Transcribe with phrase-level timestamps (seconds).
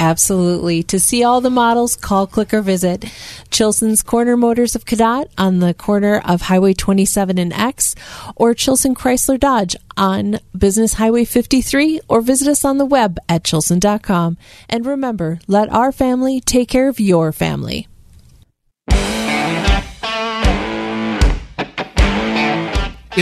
[0.00, 0.82] Absolutely.
[0.84, 3.04] To see all the models, call, click, or visit
[3.50, 7.94] Chilson's Corner Motors of Cadott on the corner of Highway 27 and X,
[8.34, 13.44] or Chilson Chrysler Dodge on Business Highway 53, or visit us on the web at
[13.44, 14.38] chilson.com.
[14.70, 17.86] And remember, let our family take care of your family.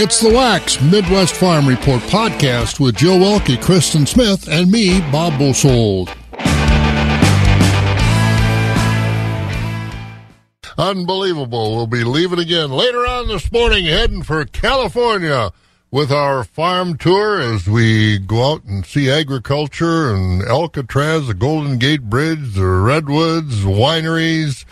[0.01, 5.41] It's the Wax Midwest Farm Report podcast with Joe Welke, Kristen Smith, and me, Bob
[5.41, 6.15] Bosold.
[10.79, 11.75] Unbelievable.
[11.75, 15.51] We'll be leaving again later on this morning, heading for California
[15.91, 21.79] with our farm tour as we go out and see agriculture and Alcatraz, the Golden
[21.79, 24.65] Gate Bridge, the Redwoods, wineries,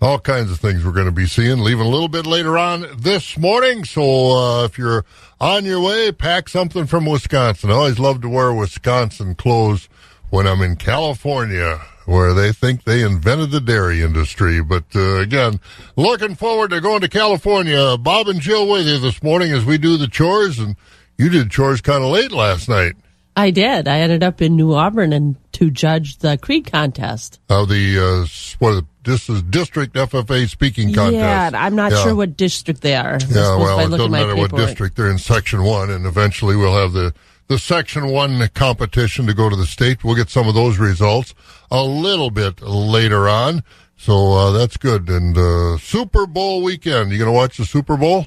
[0.00, 1.58] all kinds of things we're going to be seeing.
[1.58, 3.84] Leaving a little bit later on this morning.
[3.84, 4.02] So
[4.36, 5.04] uh, if you're
[5.40, 7.72] on your way, pack something from Wisconsin.
[7.72, 9.88] I always love to wear Wisconsin clothes
[10.30, 14.62] when I'm in California where they think they invented the dairy industry.
[14.62, 15.60] But uh, again,
[15.96, 17.96] looking forward to going to California.
[17.98, 20.76] Bob and Jill with you this morning as we do the chores, and
[21.18, 22.94] you did chores kind of late last night.
[23.34, 23.88] I did.
[23.88, 27.40] I ended up in New Auburn and to judge the Creed contest.
[27.48, 28.26] Oh, the uh,
[28.58, 28.84] what?
[29.04, 31.14] This is district FFA speaking contest.
[31.14, 32.02] Yeah, I'm not Yeah.
[32.04, 33.18] sure what district they are.
[33.28, 35.18] Yeah, well, it doesn't matter what district they're in.
[35.18, 37.12] Section one, and eventually we'll have the
[37.52, 40.02] the section one competition to go to the state.
[40.02, 41.34] We'll get some of those results
[41.70, 43.62] a little bit later on.
[43.98, 45.10] So uh, that's good.
[45.10, 47.12] And uh, Super Bowl weekend.
[47.12, 48.26] You gonna watch the Super Bowl?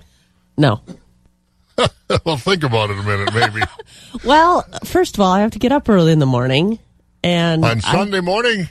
[0.59, 0.79] No.
[2.25, 3.65] well, think about it a minute, maybe
[4.23, 6.77] Well, first of all, I have to get up early in the morning,
[7.23, 8.69] and on I- Sunday morning.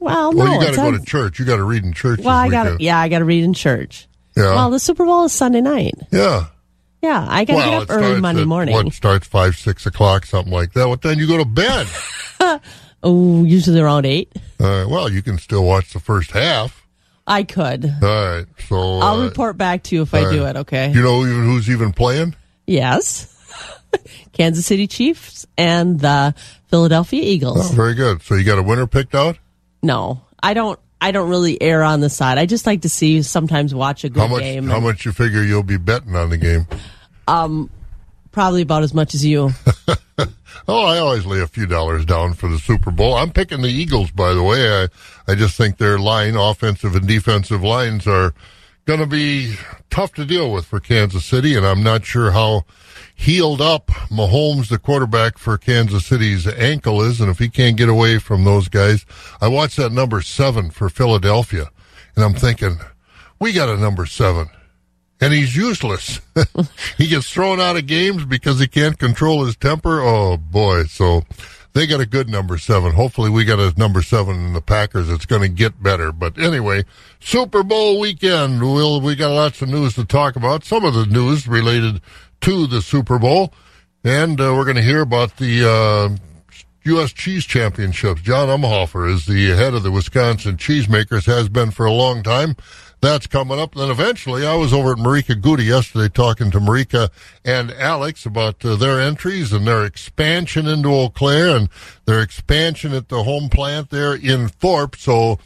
[0.00, 1.38] well, no, Well, you got to go on- to church.
[1.38, 2.20] You got to read in church.
[2.20, 4.08] Well, I gotta Yeah, I got to read in church.
[4.34, 4.54] Yeah.
[4.54, 5.94] Well, the Super Bowl is Sunday night.
[6.10, 6.46] yeah.
[7.04, 8.74] Yeah, I got to Well, get up early Monday at, morning.
[8.74, 10.88] What starts five, six o'clock, something like that.
[10.88, 11.86] What time you go to bed?
[13.06, 14.32] Oh, usually around eight.
[14.58, 16.86] uh, well, you can still watch the first half.
[17.26, 17.84] I could.
[17.84, 18.46] All right.
[18.66, 20.56] So I'll uh, report back to you if I do right.
[20.56, 20.60] it.
[20.60, 20.90] Okay.
[20.90, 22.34] You know who's even playing?
[22.66, 23.30] Yes.
[24.32, 26.34] Kansas City Chiefs and the
[26.68, 27.70] Philadelphia Oh, Eagles.
[27.72, 28.22] very good.
[28.22, 29.36] So you got a winner picked out?
[29.82, 30.80] No, I don't.
[31.00, 32.38] I don't really err on the side.
[32.38, 34.40] I just like to see sometimes watch a good How much?
[34.40, 34.66] game.
[34.68, 36.66] How and much you figure you'll be betting on the game?
[37.26, 37.70] Um,
[38.32, 39.50] probably about as much as you.
[40.66, 43.14] Oh, I always lay a few dollars down for the Super Bowl.
[43.14, 44.84] I'm picking the Eagles, by the way.
[44.84, 44.88] I,
[45.28, 48.32] I just think their line, offensive and defensive lines, are
[48.86, 49.56] going to be
[49.90, 52.64] tough to deal with for Kansas City, and I'm not sure how
[53.14, 57.90] healed up Mahomes, the quarterback for Kansas City's ankle is, and if he can't get
[57.90, 59.04] away from those guys.
[59.42, 61.70] I watched that number seven for Philadelphia,
[62.16, 62.78] and I'm thinking,
[63.38, 64.48] we got a number seven
[65.24, 66.20] and he's useless.
[66.98, 70.02] he gets thrown out of games because he can't control his temper.
[70.02, 70.84] Oh boy!
[70.84, 71.22] So
[71.72, 72.92] they got a good number seven.
[72.92, 75.08] Hopefully, we got a number seven in the Packers.
[75.08, 76.12] It's going to get better.
[76.12, 76.84] But anyway,
[77.20, 78.60] Super Bowl weekend.
[78.60, 80.62] We'll we got lots of news to talk about.
[80.62, 82.02] Some of the news related
[82.42, 83.54] to the Super Bowl,
[84.04, 85.66] and uh, we're going to hear about the.
[85.66, 86.16] Uh,
[86.86, 87.14] U.S.
[87.14, 88.20] Cheese Championships.
[88.20, 92.56] John Umhoefer is the head of the Wisconsin Cheesemakers, has been for a long time.
[93.04, 93.74] That's coming up.
[93.74, 97.10] Then eventually, I was over at Marieke Gouda yesterday talking to Marieke
[97.44, 101.68] and Alex about uh, their entries and their expansion into Eau Claire and
[102.06, 104.96] their expansion at the home plant there in Thorp.
[104.96, 105.38] So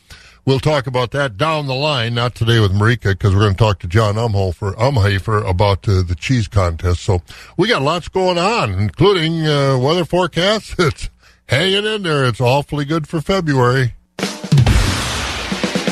[0.45, 3.59] we'll talk about that down the line, not today with Marieke, because we're going to
[3.59, 7.01] talk to John Umhoefer, Umhafer about uh, the cheese contest.
[7.01, 7.23] So
[7.57, 10.77] we got lots going on, including uh, weather forecasts.
[10.79, 11.11] It's
[11.49, 12.25] hanging in there.
[12.25, 13.95] It's awfully good for February.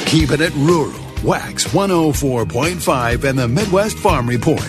[0.07, 1.06] Keeping it rural.
[1.25, 4.61] Wax 104.5 and the Midwest Farm Report.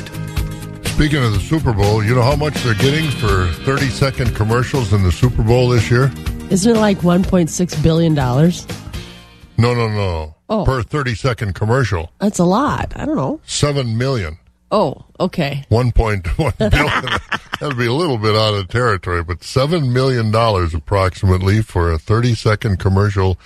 [0.87, 4.93] Speaking of the Super Bowl, you know how much they're getting for 30 second commercials
[4.93, 6.11] in the Super Bowl this year?
[6.49, 8.15] Isn't it like $1.6 billion?
[8.15, 10.35] No, no, no.
[10.49, 10.65] Oh.
[10.65, 12.11] Per 30 second commercial.
[12.19, 12.93] That's a lot.
[12.95, 13.41] I don't know.
[13.45, 14.39] 7 million.
[14.71, 15.65] Oh, okay.
[15.69, 17.19] 1.1 billion.
[17.59, 20.33] That'd be a little bit out of territory, but $7 million
[20.75, 23.37] approximately for a 30 second commercial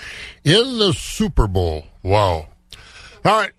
[0.44, 1.86] in the Super Bowl.
[2.04, 2.48] Wow.
[3.26, 3.52] All right.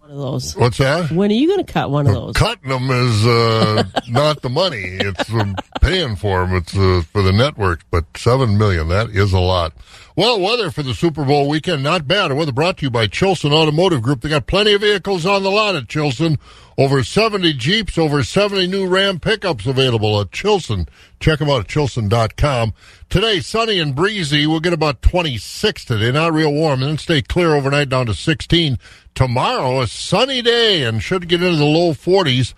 [0.00, 0.54] One of those.
[0.56, 1.10] What's that?
[1.10, 2.34] When are you going to cut one of those?
[2.34, 4.82] Cutting them is uh, not the money.
[4.82, 6.56] It's um, paying for them.
[6.56, 7.80] It's uh, for the network.
[7.90, 8.88] but seven million.
[8.88, 9.72] That is a lot.
[10.16, 12.32] Well, weather for the Super Bowl weekend, not bad.
[12.32, 14.20] Weather brought to you by Chilson Automotive Group.
[14.20, 16.38] They got plenty of vehicles on the lot at Chilson.
[16.78, 20.86] Over 70 Jeeps, over 70 new Ram pickups available at Chilson.
[21.18, 22.74] Check them out at chilson.com.
[23.10, 24.46] Today, sunny and breezy.
[24.46, 26.12] We'll get about 26 today.
[26.12, 26.82] Not real warm.
[26.82, 28.78] And then stay clear overnight down to 16.
[29.16, 32.54] Tomorrow, a sunny day and should get into the low 40s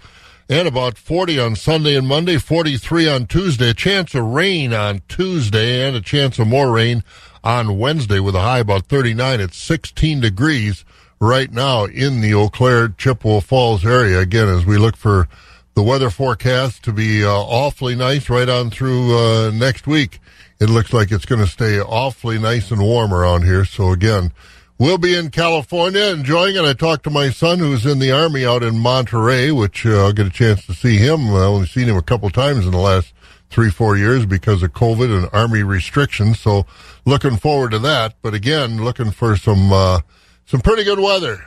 [0.49, 3.70] and about 40 on Sunday and Monday, 43 on Tuesday.
[3.70, 7.03] A chance of rain on Tuesday and a chance of more rain
[7.46, 10.84] on Wednesday with a high about 39 at 16 degrees
[11.20, 14.19] right now in the Eau Claire Chippewa Falls area.
[14.19, 15.28] Again, as we look for
[15.75, 20.19] the weather forecast to be uh, awfully nice right on through uh, next week.
[20.58, 23.64] It looks like it's going to stay awfully nice and warm around here.
[23.64, 24.32] So again,
[24.76, 26.64] we'll be in California enjoying it.
[26.64, 30.12] I talked to my son who's in the army out in Monterey, which uh, I'll
[30.12, 31.28] get a chance to see him.
[31.28, 33.12] I've only seen him a couple times in the last
[33.50, 36.40] three, four years because of COVID and army restrictions.
[36.40, 36.66] So
[37.04, 38.14] looking forward to that.
[38.22, 40.00] But again, looking for some, uh,
[40.46, 41.38] some pretty good weather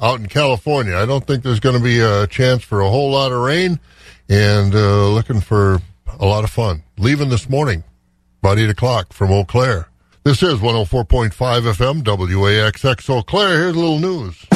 [0.00, 0.96] out in California.
[0.96, 3.78] I don't think there's going to be a chance for a whole lot of rain
[4.28, 5.80] and uh, looking for
[6.18, 6.82] a lot of fun.
[6.98, 7.84] Leaving this morning,
[8.42, 9.88] about 8 o'clock from Eau Claire.
[10.24, 13.58] This is 104.5 FM, WAXX Eau Claire.
[13.58, 14.46] Here's a little news.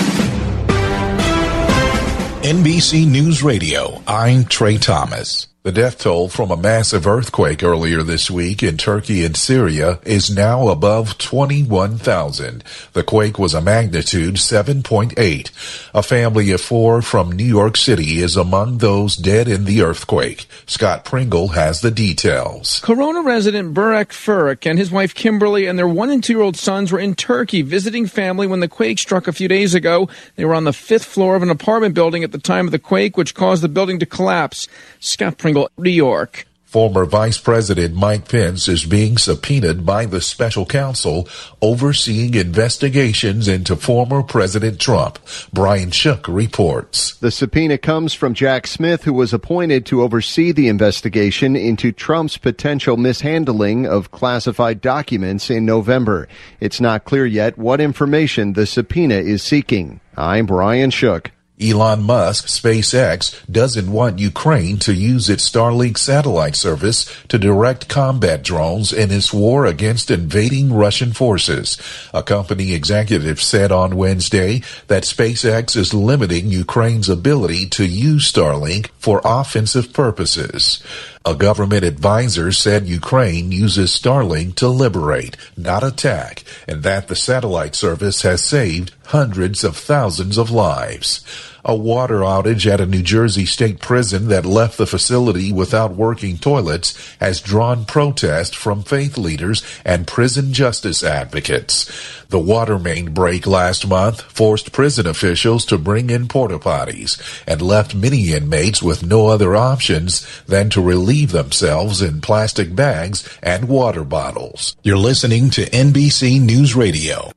[2.46, 5.48] NBC News Radio, I'm Trey Thomas.
[5.66, 10.30] The death toll from a massive earthquake earlier this week in Turkey and Syria is
[10.30, 12.62] now above 21,000.
[12.92, 15.50] The quake was a magnitude 7.8.
[15.92, 20.46] A family of four from New York City is among those dead in the earthquake.
[20.66, 22.78] Scott Pringle has the details.
[22.84, 26.56] Corona resident Burek Furik and his wife Kimberly and their one and two year old
[26.56, 30.08] sons were in Turkey visiting family when the quake struck a few days ago.
[30.36, 32.78] They were on the fifth floor of an apartment building at the time of the
[32.78, 34.68] quake, which caused the building to collapse.
[35.00, 36.46] Scott Pringle New York.
[36.76, 41.26] Former Vice President Mike Pence is being subpoenaed by the special counsel
[41.62, 45.18] overseeing investigations into former President Trump.
[45.52, 47.16] Brian Shook reports.
[47.18, 52.36] The subpoena comes from Jack Smith, who was appointed to oversee the investigation into Trump's
[52.36, 56.28] potential mishandling of classified documents in November.
[56.60, 60.00] It's not clear yet what information the subpoena is seeking.
[60.16, 61.30] I'm Brian Shook.
[61.58, 68.42] Elon Musk, SpaceX, doesn't want Ukraine to use its Starlink satellite service to direct combat
[68.42, 71.78] drones in its war against invading Russian forces.
[72.12, 78.88] A company executive said on Wednesday that SpaceX is limiting Ukraine's ability to use Starlink
[78.98, 80.82] for offensive purposes.
[81.26, 87.74] A government advisor said Ukraine uses Starlink to liberate, not attack, and that the satellite
[87.74, 91.24] service has saved hundreds of thousands of lives.
[91.68, 96.38] A water outage at a New Jersey state prison that left the facility without working
[96.38, 101.90] toilets has drawn protest from faith leaders and prison justice advocates.
[102.28, 107.60] The water main break last month forced prison officials to bring in porta potties and
[107.60, 113.68] left many inmates with no other options than to relieve themselves in plastic bags and
[113.68, 114.76] water bottles.
[114.84, 117.32] You're listening to NBC News Radio.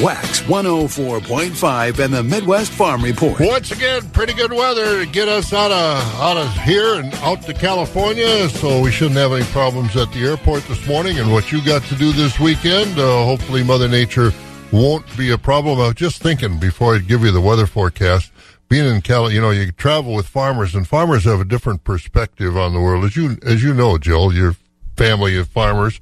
[0.00, 3.38] Wax 104.5 and the Midwest Farm Report.
[3.38, 7.42] Once again, pretty good weather to get us out of out of here and out
[7.42, 8.48] to California.
[8.48, 11.18] So we shouldn't have any problems at the airport this morning.
[11.18, 14.32] And what you got to do this weekend, uh, hopefully Mother Nature
[14.72, 15.78] won't be a problem.
[15.78, 18.32] I was just thinking before I give you the weather forecast.
[18.68, 22.56] Being in Cali, you know, you travel with farmers, and farmers have a different perspective
[22.56, 24.32] on the world, as you as you know, Jill.
[24.32, 24.56] Your
[24.96, 26.00] family of farmers,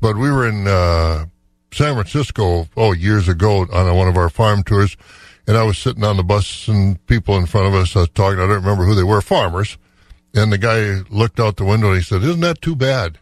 [0.00, 0.68] but we were in.
[0.68, 1.26] Uh,
[1.72, 4.96] San Francisco, oh, years ago on one of our farm tours,
[5.46, 8.38] and I was sitting on the bus and people in front of us uh, talking.
[8.38, 9.78] I don't remember who they were, farmers.
[10.34, 13.18] And the guy looked out the window and he said, "Isn't that too bad?"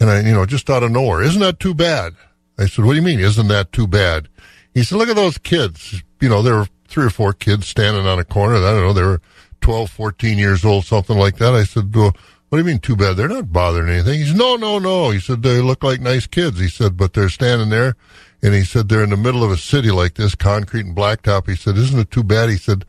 [0.00, 2.14] And I, you know, just out of nowhere, "Isn't that too bad?"
[2.58, 3.20] I said, "What do you mean?
[3.20, 4.28] Isn't that too bad?"
[4.74, 6.02] He said, "Look at those kids.
[6.20, 8.56] You know, there were three or four kids standing on a corner.
[8.56, 9.20] I don't know, they were
[9.60, 12.14] 12, 14 years old, something like that." I said, "Well."
[12.48, 13.16] What do you mean too bad?
[13.16, 14.20] They're not bothering anything.
[14.20, 15.10] He said, no, no, no.
[15.10, 16.58] He said, they look like nice kids.
[16.58, 17.94] He said, but they're standing there
[18.42, 21.46] And he said they're in the middle of a city like this, concrete and blacktop.
[21.46, 22.48] He said, isn't it too bad?
[22.48, 22.84] He said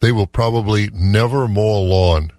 [0.00, 2.32] they will probably never mow a lawn.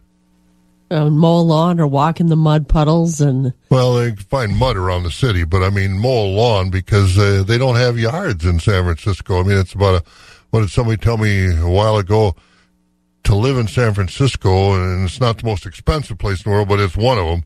[0.91, 4.77] Uh, mow a lawn or walk in the mud puddles and Well, they find mud
[4.77, 8.45] around the city, but I mean mow a lawn because uh, they don't have yards
[8.45, 9.39] in San Francisco.
[9.39, 10.03] I mean, it's about a.
[10.51, 12.35] What did somebody tell me a while ago?
[13.25, 16.69] To live in San Francisco, and it's not the most expensive place in the world,
[16.69, 17.43] but it's one of them.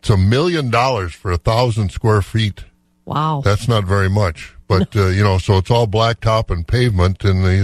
[0.00, 2.64] It's a million dollars for a thousand square feet.
[3.04, 3.40] wow.
[3.44, 4.54] That's not very much.
[4.66, 7.60] But, uh, you know, so it's all blacktop and pavement, and they,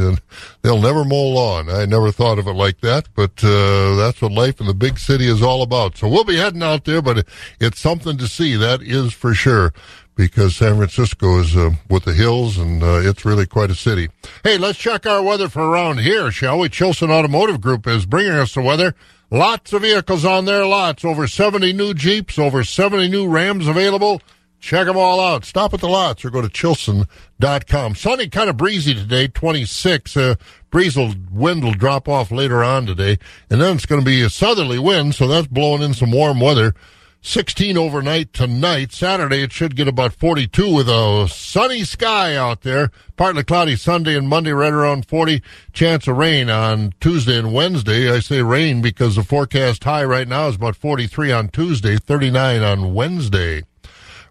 [0.63, 1.71] they'll never mow lawn.
[1.71, 4.99] I never thought of it like that, but uh, that's what life in the big
[4.99, 5.97] city is all about.
[5.97, 7.27] So we'll be heading out there, but
[7.59, 9.73] it's something to see, that is for sure,
[10.17, 14.09] because San Francisco is uh, with the hills, and uh, it's really quite a city.
[14.45, 16.69] Hey, let's check our weather for around here, shall we?
[16.69, 18.95] Chilson Automotive Group is bringing us the weather.
[19.31, 24.21] Lots of vehicles on their lots, over 70 new Jeeps, over 70 new Rams available.
[24.61, 25.45] Check them all out.
[25.45, 27.95] Stop at the lots or go to chilson.com.
[27.95, 30.17] Sunny, kind of breezy today, 26.
[30.17, 30.35] Uh,
[30.71, 33.19] breeze will, wind will drop off later on today.
[33.49, 36.41] And then it's going to be a southerly wind, so that's blowing in some warm
[36.41, 36.75] weather.
[37.23, 38.93] 16 overnight tonight.
[38.93, 42.91] Saturday, it should get about 42 with a sunny sky out there.
[43.17, 45.43] Partly cloudy Sunday and Monday, right around 40.
[45.73, 48.11] Chance of rain on Tuesday and Wednesday.
[48.11, 52.63] I say rain because the forecast high right now is about 43 on Tuesday, 39
[52.63, 53.65] on Wednesday.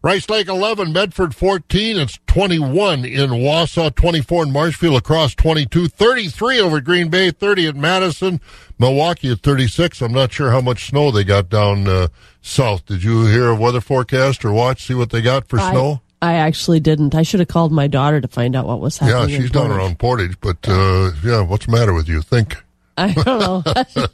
[0.01, 1.97] Rice Lake 11, Medford 14.
[1.97, 7.67] It's 21 in Wausau, 24 in Marshfield, La Crosse 22, 33 over Green Bay, 30
[7.67, 8.39] at Madison,
[8.77, 10.01] Milwaukee at 36.
[10.01, 12.07] I'm not sure how much snow they got down uh,
[12.41, 12.85] south.
[12.85, 16.01] Did you hear a weather forecast or watch, see what they got for I, snow?
[16.21, 17.13] I actually didn't.
[17.13, 19.35] I should have called my daughter to find out what was happening.
[19.35, 22.21] in she's down around Portage, but uh, yeah, what's the matter with you?
[22.21, 22.55] Think.
[22.97, 23.61] I don't know.
[23.65, 24.07] That's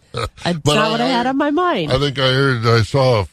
[0.44, 1.92] not what I, I- had on my mind.
[1.92, 3.26] I think I heard, I saw a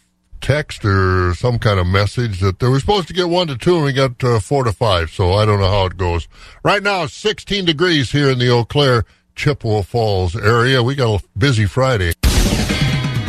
[0.42, 3.76] text or some kind of message that they were supposed to get one to two
[3.76, 5.10] and we got uh, four to five.
[5.10, 6.28] So I don't know how it goes.
[6.62, 9.04] Right now, 16 degrees here in the Eau Claire,
[9.36, 10.82] Chippewa Falls area.
[10.82, 12.12] We got a busy Friday.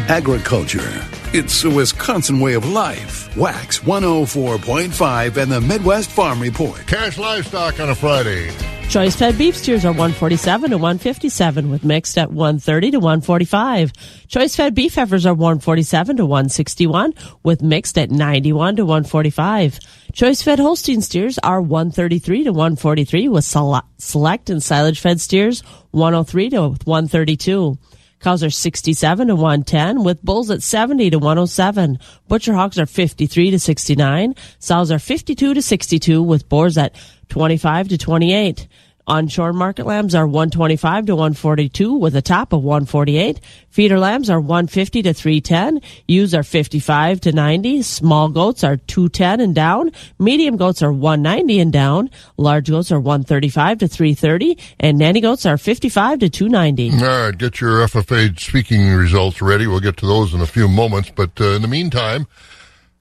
[0.10, 1.23] Agriculture.
[1.36, 3.36] It's a Wisconsin way of life.
[3.36, 6.86] Wax 104.5 and the Midwest Farm Report.
[6.86, 8.52] Cash livestock on a Friday.
[8.88, 13.94] Choice fed beef steers are 147 to 157 with mixed at 130 to 145.
[14.28, 19.80] Choice fed beef heifers are 147 to 161 with mixed at 91 to 145.
[20.14, 26.52] Choice fed Holstein steers are 133 to 143 with select and silage fed steers 103
[26.52, 27.80] to 132.
[28.24, 32.00] Cows are 67 to 110 with bulls at 70 to 107.
[32.30, 34.36] Butcher hogs are 53 to 69.
[34.60, 36.96] Sows are 52 to 62 with boars at
[37.28, 38.68] 25 to 28.
[39.06, 43.42] Onshore market lambs are 125 to 142 with a top of 148.
[43.70, 45.82] Feeder lambs are 150 to 310.
[46.08, 47.82] Ewes are 55 to 90.
[47.82, 49.92] Small goats are 210 and down.
[50.20, 52.10] Medium goats are 190 and down.
[52.38, 54.58] Large goats are 135 to 330.
[54.80, 56.92] And nanny goats are 55 to 290.
[56.92, 59.68] All right, get your FFA speaking results ready.
[59.68, 61.12] We'll get to those in a few moments.
[61.14, 62.28] But uh, in the meantime,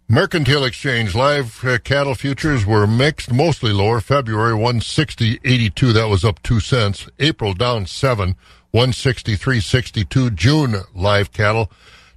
[0.08, 4.00] Mercantile Exchange live uh, cattle futures were mixed, mostly lower.
[4.00, 7.08] February 160.82, that was up 2 cents.
[7.18, 8.36] April down 7,
[8.74, 10.34] 163.62.
[10.34, 11.70] June live cattle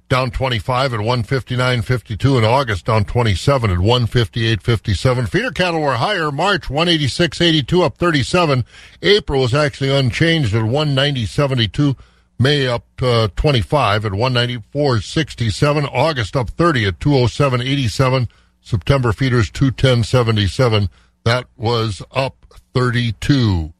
[0.08, 2.38] down 25 at 159.52.
[2.38, 5.28] In August down 27 at 158.57.
[5.28, 6.30] Feeder cattle were higher.
[6.30, 8.64] March 186.82 up 37.
[9.02, 11.96] April was actually unchanged at 190.72.
[12.38, 15.88] May up uh, 25 at 194.67.
[15.92, 18.28] August up 30 at 207.87.
[18.60, 20.88] September feeders 210.77.
[21.24, 22.36] That was up
[22.74, 23.72] 32.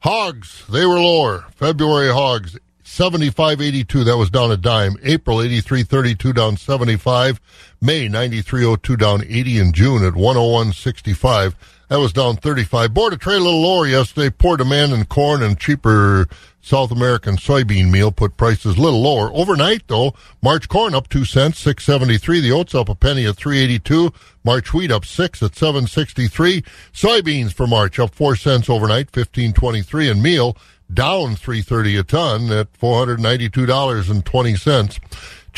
[0.00, 1.46] Hogs, they were lower.
[1.56, 4.04] February hogs, 75.82.
[4.04, 4.96] That was down a dime.
[5.02, 7.40] April 83.32 down 75.
[7.80, 11.54] May 93.02 down 80 in June at 101.65.
[11.88, 12.92] That was down 35.
[12.92, 14.28] Board a trade a little lower yesterday.
[14.28, 16.28] Poor demand in corn and cheaper
[16.60, 19.32] South American soybean meal put prices a little lower.
[19.32, 22.40] Overnight, though, March corn up two cents, 673.
[22.40, 24.12] The oats up a penny at 382.
[24.44, 26.62] March wheat up six at 763.
[26.92, 30.10] Soybeans for March up four cents overnight, 1523.
[30.10, 30.58] And meal
[30.92, 34.98] down 330 a ton at $492.20.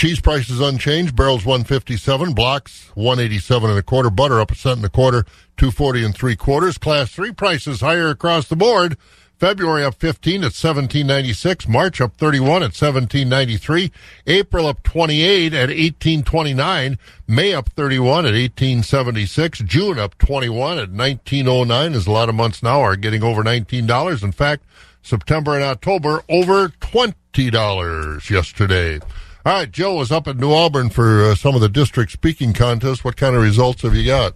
[0.00, 1.14] Cheese prices unchanged.
[1.14, 2.32] Barrels one fifty seven.
[2.32, 4.08] Blocks one eighty seven and a quarter.
[4.08, 5.26] Butter up a cent and a quarter.
[5.58, 6.78] Two forty and three quarters.
[6.78, 8.96] Class three prices higher across the board.
[9.38, 11.68] February up 15 at 1796.
[11.68, 13.92] March up 31 at 1793.
[14.26, 16.98] April up 28 at 1829.
[17.28, 19.58] May up 31 at 1876.
[19.66, 24.22] June up 21 at 1909 as a lot of months now are getting over $19.
[24.22, 24.64] In fact,
[25.02, 28.98] September and October over $20 yesterday.
[29.44, 32.52] All right, Joe was up at New Auburn for uh, some of the district speaking
[32.52, 33.02] contests.
[33.02, 34.34] What kind of results have you got?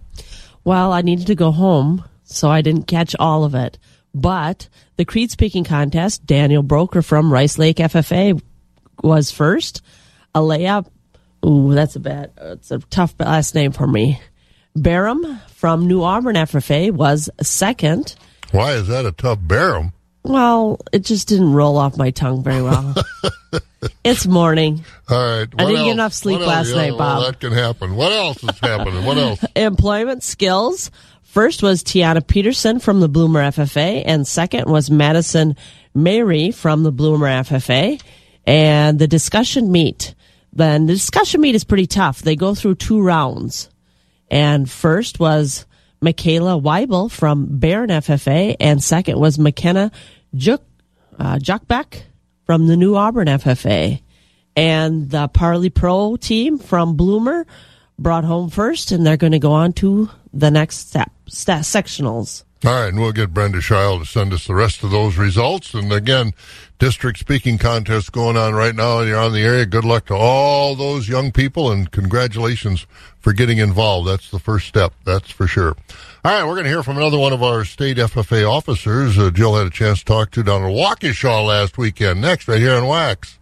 [0.63, 3.77] Well, I needed to go home, so I didn't catch all of it.
[4.15, 8.41] But the Creed speaking contest, Daniel Broker from Rice Lake FFA
[9.03, 9.83] was first.
[10.33, 10.83] Alea,
[11.45, 14.19] ooh, that's a bad, it's a tough last name for me.
[14.75, 18.15] Barham from New Auburn FFA was second.
[18.51, 19.93] Why is that a tough Barham?
[20.25, 22.95] Well, it just didn't roll off my tongue very well.
[24.03, 24.83] it's morning.
[25.09, 25.47] All right.
[25.57, 26.75] I didn't get enough sleep What last else?
[26.75, 27.25] night, Yeah, well, Bob.
[27.25, 27.95] that can happen.
[27.95, 29.05] What else is happening?
[29.05, 29.43] What else?
[29.55, 30.91] Employment skills.
[31.23, 35.55] First was Tiana Peterson from the Bloomer FFA, and second was Madison
[35.93, 38.01] Mary from the Bloomer FFA.
[38.47, 40.15] And the discussion meet.
[40.53, 42.21] Then the discussion meet is pretty tough.
[42.21, 43.69] They go through two rounds.
[44.31, 45.65] And first was
[46.05, 49.91] Michaela Weibel from Barron FFA, and second was McKenna
[50.35, 50.59] Juk,
[51.17, 52.03] uh, Juckbeck
[52.45, 53.99] from the New Auburn FFA.
[54.55, 57.47] And the Parli Pro team from Bloomer
[57.97, 62.43] brought home first, and they're going to go on to the next step, sectionals.
[62.63, 65.73] All right, and we'll get Brenda Scheil to send us the rest of those results.
[65.73, 66.33] And again,
[66.79, 69.65] district speaking contest going on right now, and you're on the area.
[69.65, 72.85] Good luck to all those young people, and congratulations
[73.19, 74.07] for getting involved.
[74.07, 75.75] That's the first step, that's for sure.
[76.23, 79.17] All right, we're going to hear from another one of our state FFA officers.
[79.17, 82.21] Uh, Jill had a chance to talk to down in Waukesha last weekend.
[82.21, 83.37] Next, right here on Wax.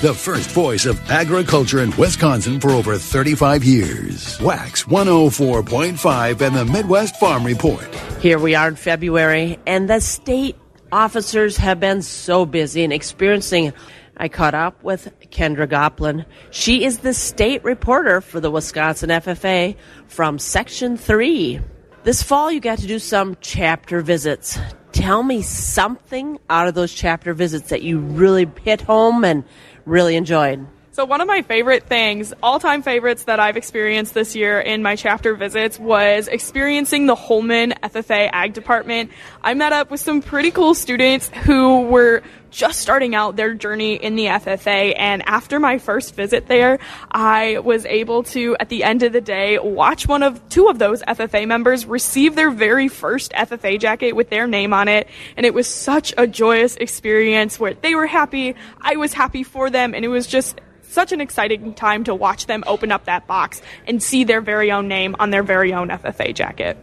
[0.00, 4.38] The first voice of agriculture in Wisconsin for over 35 years.
[4.40, 7.86] Wax 104.5 and the Midwest Farm Report.
[8.20, 10.56] Here we are in February, and the state
[10.94, 13.72] officers have been so busy and experiencing.
[14.16, 16.24] I caught up with Kendra Goplin.
[16.52, 21.60] She is the state reporter for the Wisconsin FFA from Section 3.
[22.04, 24.56] This fall, you got to do some chapter visits.
[24.92, 29.42] Tell me something out of those chapter visits that you really hit home and
[29.84, 30.64] really enjoyed.
[30.94, 34.94] So one of my favorite things, all-time favorites that I've experienced this year in my
[34.94, 39.10] chapter visits was experiencing the Holmen FFA Ag Department.
[39.42, 42.22] I met up with some pretty cool students who were
[42.52, 46.78] just starting out their journey in the FFA and after my first visit there,
[47.10, 50.78] I was able to at the end of the day watch one of two of
[50.78, 55.44] those FFA members receive their very first FFA jacket with their name on it and
[55.44, 59.92] it was such a joyous experience where they were happy, I was happy for them
[59.92, 60.60] and it was just
[60.94, 64.70] such an exciting time to watch them open up that box and see their very
[64.70, 66.78] own name on their very own FFA jacket.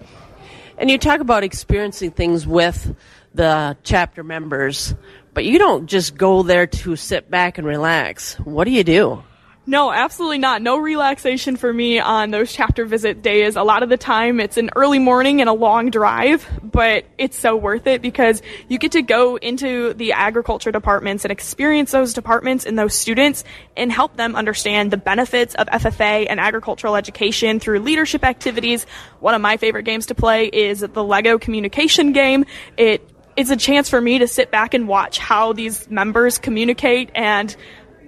[0.78, 2.95] And you talk about experiencing things with
[3.34, 4.93] the chapter members,
[5.34, 8.36] but you don't just go there to sit back and relax.
[8.39, 9.24] What do you do?
[9.67, 10.63] No, absolutely not.
[10.63, 13.56] No relaxation for me on those chapter visit days.
[13.56, 17.38] A lot of the time it's an early morning and a long drive, but it's
[17.38, 22.13] so worth it because you get to go into the agriculture departments and experience those
[22.13, 23.43] departments and those students
[23.78, 28.88] and help them understand the benefits of FFA and agricultural education through leadership activities.
[29.19, 32.45] One of my favorite games to play is the Lego communication game.
[32.78, 37.10] It it's a chance for me to sit back and watch how these members communicate
[37.15, 37.56] and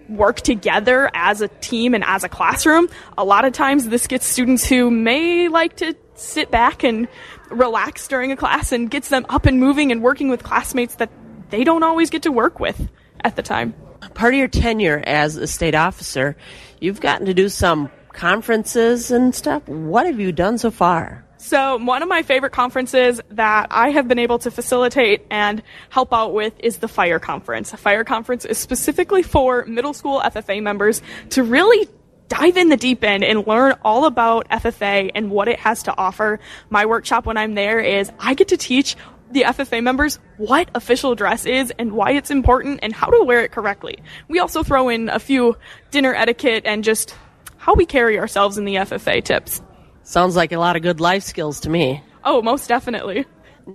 [0.10, 2.88] work together as a team and as a classroom.
[3.18, 7.08] A lot of times this gets students who may like to sit back and
[7.50, 11.10] relax during a class and gets them up and moving and working with classmates that
[11.50, 12.90] they don't always get to work with
[13.22, 13.74] at the time.
[14.14, 16.36] Part of your tenure as a state officer,
[16.80, 19.68] you've gotten to do some conferences and stuff.
[19.68, 21.26] What have you done so far?
[21.44, 26.14] So, one of my favorite conferences that I have been able to facilitate and help
[26.14, 27.74] out with is the FIRE conference.
[27.74, 31.02] A FIRE conference is specifically for middle school FFA members
[31.32, 31.90] to really
[32.30, 35.98] dive in the deep end and learn all about FFA and what it has to
[35.98, 36.40] offer.
[36.70, 38.96] My workshop when I'm there is I get to teach
[39.30, 43.42] the FFA members what official dress is and why it's important and how to wear
[43.42, 43.98] it correctly.
[44.30, 45.58] We also throw in a few
[45.92, 47.14] dinner etiquette and just
[47.58, 49.62] how we carry ourselves in the FFA tips.
[50.04, 52.02] Sounds like a lot of good life skills to me.
[52.24, 53.26] Oh, most definitely.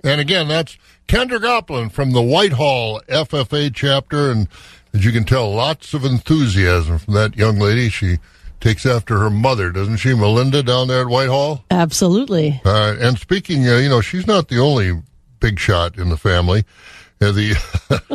[0.05, 4.31] And again, that's Kendra Goplin from the Whitehall FFA chapter.
[4.31, 4.49] And
[4.93, 7.89] as you can tell, lots of enthusiasm from that young lady.
[7.89, 8.19] She
[8.61, 11.65] takes after her mother, doesn't she, Melinda, down there at Whitehall?
[11.71, 12.61] Absolutely.
[12.65, 15.01] Uh, and speaking, uh, you know, she's not the only
[15.41, 16.65] big shot in the family.
[17.21, 17.55] Uh, the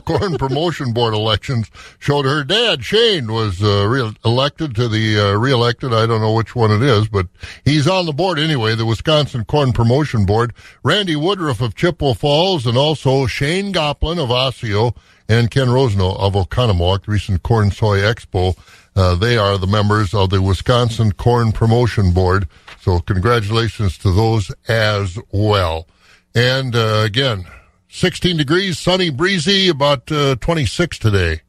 [0.05, 5.33] Corn Promotion Board elections showed her dad, Shane, was uh, re- elected to the uh,
[5.33, 5.93] re-elected.
[5.93, 7.27] I don't know which one it is, but
[7.65, 10.53] he's on the board anyway, the Wisconsin Corn Promotion Board.
[10.83, 14.95] Randy Woodruff of Chippewa Falls and also Shane Goplin of Osseo
[15.27, 18.57] and Ken Rosno of Oconomowoc, recent Corn Soy Expo.
[18.95, 22.47] Uh, they are the members of the Wisconsin Corn Promotion Board.
[22.79, 25.87] So congratulations to those as well.
[26.35, 27.45] And uh, again,
[27.93, 31.41] 16 degrees, sunny, breezy, about uh, 26 today.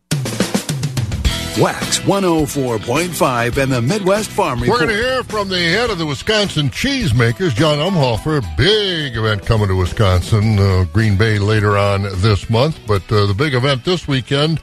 [1.58, 4.80] Wax 104.5 and the Midwest Farm Report.
[4.80, 8.42] We're going to hear from the head of the Wisconsin cheesemakers, John Umhoefer.
[8.58, 12.78] Big event coming to Wisconsin, uh, Green Bay later on this month.
[12.86, 14.60] But uh, the big event this weekend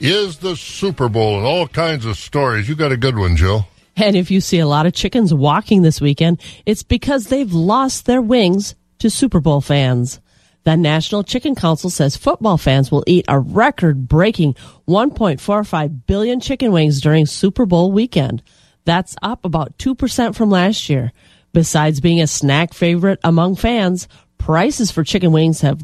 [0.00, 2.68] is the Super Bowl and all kinds of stories.
[2.68, 3.68] You got a good one, Jill.
[3.96, 8.06] And if you see a lot of chickens walking this weekend, it's because they've lost
[8.06, 10.20] their wings to Super Bowl fans.
[10.64, 14.54] The National Chicken Council says football fans will eat a record breaking
[14.86, 18.42] 1.45 billion chicken wings during Super Bowl weekend.
[18.84, 21.12] That's up about 2% from last year.
[21.52, 24.06] Besides being a snack favorite among fans,
[24.38, 25.80] prices for chicken wings have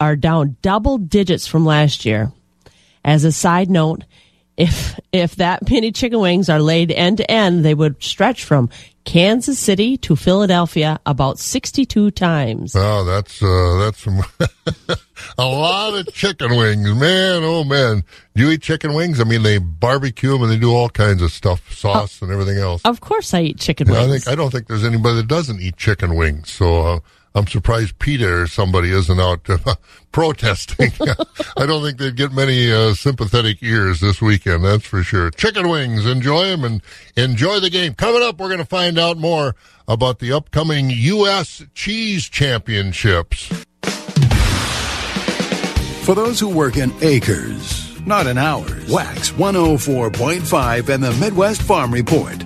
[0.00, 2.32] are down double digits from last year.
[3.04, 4.04] As a side note,
[4.56, 8.70] if if that many chicken wings are laid end to end, they would stretch from
[9.04, 12.74] Kansas City to Philadelphia about 62 times.
[12.76, 14.06] Oh, that's uh, that's
[15.38, 17.42] a lot of chicken wings, man.
[17.42, 19.20] Oh man, do you eat chicken wings?
[19.20, 22.58] I mean, they barbecue them and they do all kinds of stuff, sauce and everything
[22.58, 22.82] else.
[22.84, 24.24] Of course, I eat chicken Yeah, I wings.
[24.24, 26.50] think I don't think there's anybody that doesn't eat chicken wings.
[26.50, 27.00] So uh,
[27.34, 29.76] I'm surprised PETA or somebody isn't out uh,
[30.12, 30.92] protesting.
[31.56, 34.64] I don't think they'd get many uh, sympathetic ears this weekend.
[34.64, 35.30] That's for sure.
[35.30, 36.82] Chicken wings, enjoy them and
[37.16, 37.94] enjoy the game.
[37.94, 39.54] Coming up, we're going to find out more
[39.86, 41.62] about the upcoming U.S.
[41.74, 43.46] Cheese Championships.
[46.04, 48.90] For those who work in acres, not in hours.
[48.90, 52.42] Wax 104.5 and the Midwest Farm Report.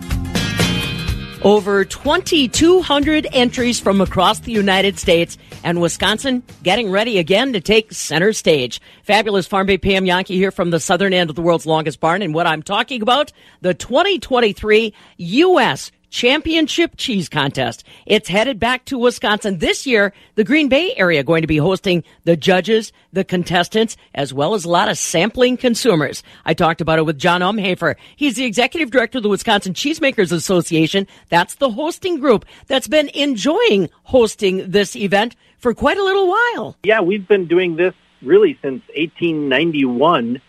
[1.45, 7.93] Over 2,200 entries from across the United States and Wisconsin getting ready again to take
[7.93, 8.81] center stage.
[9.03, 12.23] Fabulous Farm Babe Pam Jahnke here from the southern end of the world's longest barn.
[12.23, 13.31] And what I'm talking about,
[13.61, 15.93] the 2023 U.S.
[16.15, 17.83] Championship Cheese Contest.
[18.07, 20.13] It's headed back to Wisconsin this year.
[20.37, 24.65] The Green Bay area going to be hosting the judges, the contestants, as well as
[24.65, 26.23] a lot of sampling consumers.
[26.45, 27.97] I talked about it with John Umhoefer.
[28.15, 31.09] He's the executive director of the Wisconsin Cheesemakers Association.
[31.31, 36.77] That's the hosting group that's been enjoying hosting this event for quite a little while.
[36.85, 40.41] Yeah, we've been doing this really since 1891.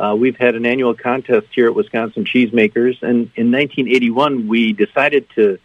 [0.00, 5.26] Uh, we've had an annual contest here at Wisconsin Cheesemakers, and in 1981 we decided
[5.34, 5.58] to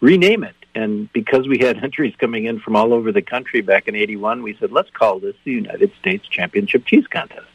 [0.00, 0.54] rename it.
[0.76, 4.44] And because we had entries coming in from all over the country back in 81,
[4.44, 7.48] we said, let's call this the United States Championship Cheese Contest.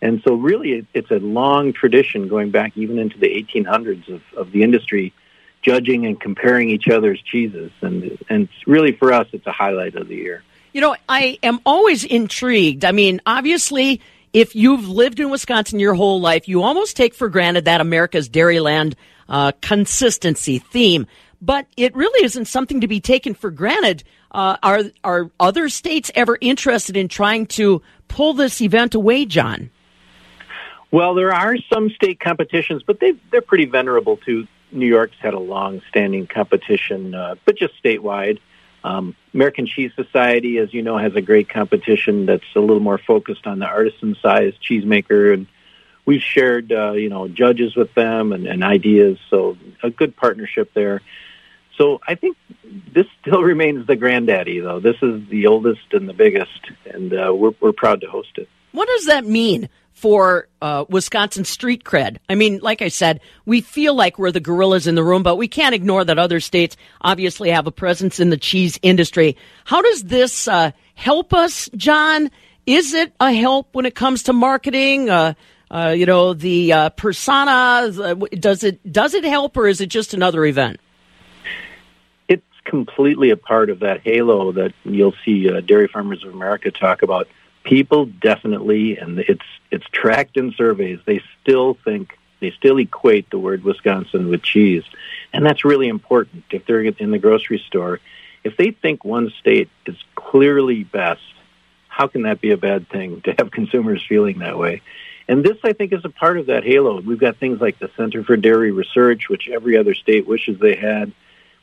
[0.00, 4.22] And so really it, it's a long tradition going back even into the 1800s of,
[4.38, 5.12] of the industry
[5.60, 7.72] judging and comparing each other's cheeses.
[7.82, 10.42] And, and really for us, it's a highlight of the year.
[10.72, 12.86] You know, I am always intrigued.
[12.86, 14.00] I mean, obviously,
[14.32, 18.28] if you've lived in Wisconsin your whole life, you almost take for granted that America's
[18.28, 18.94] Dairyland
[19.28, 21.06] uh, consistency theme.
[21.40, 24.02] But it really isn't something to be taken for granted.
[24.30, 29.70] Uh, are are other states ever interested in trying to pull this event away, John?
[30.90, 34.46] Well, there are some state competitions, but they they're pretty venerable too.
[34.72, 38.38] New York's had a long-standing competition, uh, but just statewide.
[38.84, 42.98] Um, American Cheese Society, as you know, has a great competition that's a little more
[42.98, 45.46] focused on the artisan-sized cheesemaker, and
[46.04, 49.18] we've shared, uh, you know, judges with them and, and ideas.
[49.30, 51.02] So a good partnership there.
[51.76, 52.36] So I think
[52.92, 54.80] this still remains the granddaddy, though.
[54.80, 58.48] This is the oldest and the biggest, and uh, we're we're proud to host it.
[58.72, 62.18] What does that mean for uh, Wisconsin street cred?
[62.28, 65.34] I mean, like I said, we feel like we're the gorillas in the room, but
[65.36, 69.36] we can't ignore that other states obviously have a presence in the cheese industry.
[69.64, 72.30] How does this uh, help us, John?
[72.64, 75.10] Is it a help when it comes to marketing?
[75.10, 75.34] Uh,
[75.70, 77.90] uh, you know, the uh, persona.
[77.90, 80.78] uh, Does it does it help, or is it just another event?
[82.28, 87.02] it's completely a part of that halo that you'll see Dairy Farmers of America talk
[87.02, 87.26] about.
[87.68, 91.00] People definitely, and it's it's tracked in surveys.
[91.04, 94.84] They still think they still equate the word Wisconsin with cheese,
[95.34, 96.44] and that's really important.
[96.50, 98.00] If they're in the grocery store,
[98.42, 101.20] if they think one state is clearly best,
[101.88, 104.80] how can that be a bad thing to have consumers feeling that way?
[105.28, 107.02] And this, I think, is a part of that halo.
[107.02, 110.74] We've got things like the Center for Dairy Research, which every other state wishes they
[110.74, 111.12] had.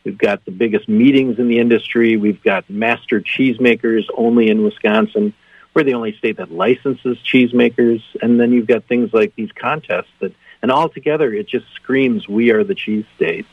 [0.04, 2.16] We've got the biggest meetings in the industry.
[2.16, 5.34] We've got master cheesemakers only in Wisconsin.
[5.76, 8.02] We're the only state that licenses cheesemakers.
[8.22, 12.52] And then you've got things like these contests that, and altogether, it just screams we
[12.52, 13.46] are the cheese state.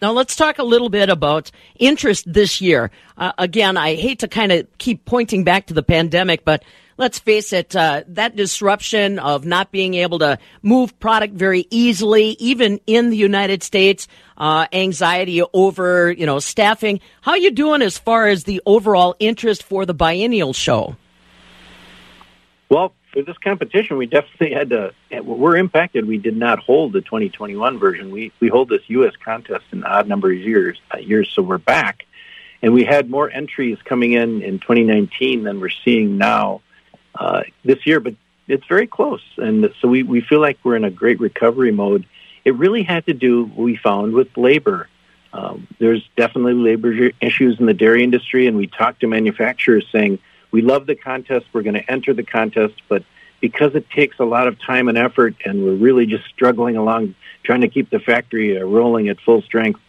[0.00, 2.92] Now let's talk a little bit about interest this year.
[3.18, 6.62] Uh, again, I hate to kind of keep pointing back to the pandemic, but
[6.96, 12.36] let's face it, uh, that disruption of not being able to move product very easily,
[12.38, 17.00] even in the United States, uh, anxiety over, you know, staffing.
[17.22, 20.94] How are you doing as far as the overall interest for the biennial show?
[22.68, 24.92] Well, with this competition, we definitely had to.
[25.22, 26.06] We're impacted.
[26.06, 28.10] We did not hold the 2021 version.
[28.10, 29.14] We we hold this U.S.
[29.24, 30.80] contest in odd number of years.
[30.92, 32.04] Uh, years, so we're back,
[32.62, 36.60] and we had more entries coming in in 2019 than we're seeing now
[37.14, 38.00] uh, this year.
[38.00, 38.14] But
[38.48, 42.04] it's very close, and so we we feel like we're in a great recovery mode.
[42.44, 44.88] It really had to do, we found, with labor.
[45.32, 50.18] Um, there's definitely labor issues in the dairy industry, and we talked to manufacturers saying
[50.56, 51.44] we love the contest.
[51.52, 53.04] We're going to enter the contest, but
[53.42, 57.14] because it takes a lot of time and effort, and we're really just struggling along
[57.42, 59.80] trying to keep the factory uh, rolling at full strength,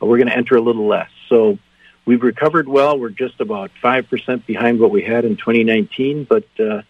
[0.00, 1.10] we're going to enter a little less.
[1.28, 1.60] So
[2.06, 2.98] we've recovered well.
[2.98, 6.82] We're just about 5% behind what we had in 2019, but uh,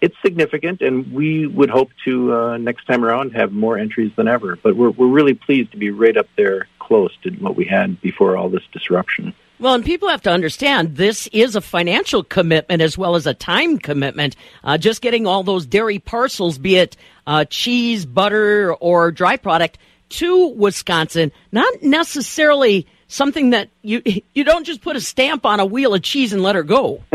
[0.00, 4.28] it's significant, and we would hope to, uh, next time around, have more entries than
[4.28, 4.56] ever.
[4.56, 8.00] But we're, we're really pleased to be right up there close to what we had
[8.00, 9.34] before all this disruption.
[9.60, 13.34] Well, and people have to understand this is a financial commitment as well as a
[13.34, 14.36] time commitment.
[14.62, 19.78] Uh, just getting all those dairy parcels, be it uh, cheese, butter, or dry product,
[20.10, 24.02] to Wisconsin, not necessarily something that you
[24.34, 27.02] you don't just put a stamp on a wheel of cheese and let her go.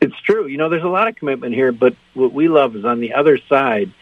[0.00, 0.46] it's true.
[0.46, 3.14] You know, there's a lot of commitment here, but what we love is on the
[3.14, 3.92] other side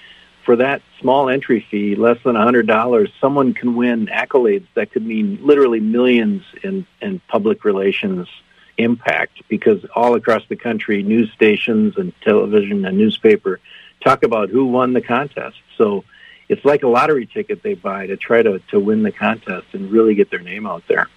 [0.44, 5.38] for that small entry fee, less than $100, someone can win accolades that could mean
[5.42, 8.28] literally millions in, in public relations
[8.76, 13.60] impact because all across the country, news stations and television and newspaper
[14.02, 15.56] talk about who won the contest.
[15.78, 16.04] So
[16.48, 19.90] it's like a lottery ticket they buy to try to, to win the contest and
[19.90, 21.08] really get their name out there.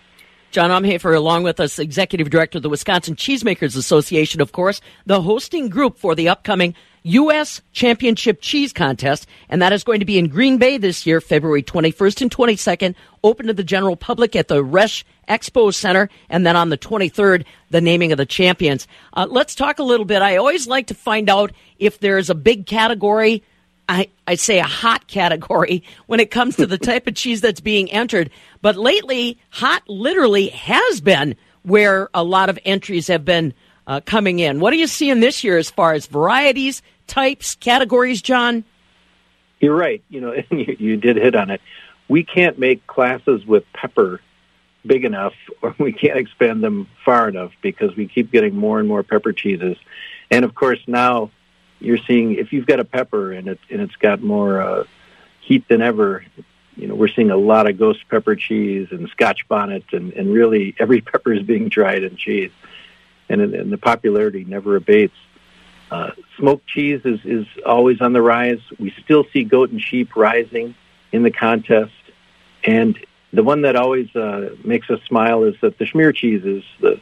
[0.51, 5.21] John Umhoefer, along with us, Executive Director of the Wisconsin Cheesemakers Association, of course, the
[5.21, 6.73] hosting group for the upcoming
[7.07, 7.61] U.S.
[7.71, 11.63] Championship Cheese Contest, and that is going to be in Green Bay this year, February
[11.63, 16.57] 21st and 22nd, open to the general public at the Resch Expo Center, and then
[16.57, 18.89] on the 23rd, the naming of the champions.
[19.13, 20.21] Uh, let's talk a little bit.
[20.21, 23.41] I always like to find out if there's a big category.
[23.87, 27.61] I, I say a hot category when it comes to the type of cheese that's
[27.61, 28.31] being entered.
[28.61, 33.53] But lately, hot literally has been where a lot of entries have been
[33.87, 34.59] uh, coming in.
[34.59, 38.63] What are you seeing this year as far as varieties, types, categories, John?
[39.59, 40.03] You're right.
[40.09, 41.61] You know, you, you did hit on it.
[42.07, 44.21] We can't make classes with pepper
[44.85, 48.87] big enough, or we can't expand them far enough because we keep getting more and
[48.87, 49.77] more pepper cheeses.
[50.31, 51.31] And of course, now
[51.79, 54.83] you're seeing if you've got a pepper and it and it's got more uh,
[55.41, 56.25] heat than ever.
[56.75, 60.31] You know, we're seeing a lot of ghost pepper cheese and Scotch bonnet, and, and
[60.31, 62.51] really every pepper is being dried in cheese,
[63.29, 65.15] and, and the popularity never abates.
[65.89, 68.59] Uh, smoked cheese is, is always on the rise.
[68.79, 70.75] We still see goat and sheep rising
[71.11, 71.93] in the contest.
[72.63, 72.97] And
[73.31, 76.99] the one that always uh, makes us smile is that the schmear cheeses, the,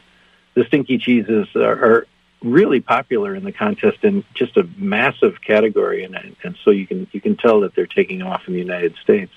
[0.54, 2.06] the stinky cheeses, are, are
[2.42, 6.04] really popular in the contest and just a massive category.
[6.04, 8.94] And, and so you can, you can tell that they're taking off in the United
[9.02, 9.32] States.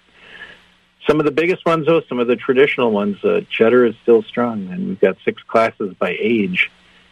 [1.08, 4.22] Some of the biggest ones, though, some of the traditional ones, uh, cheddar is still
[4.22, 4.68] strong.
[4.70, 6.70] And we've got six classes by age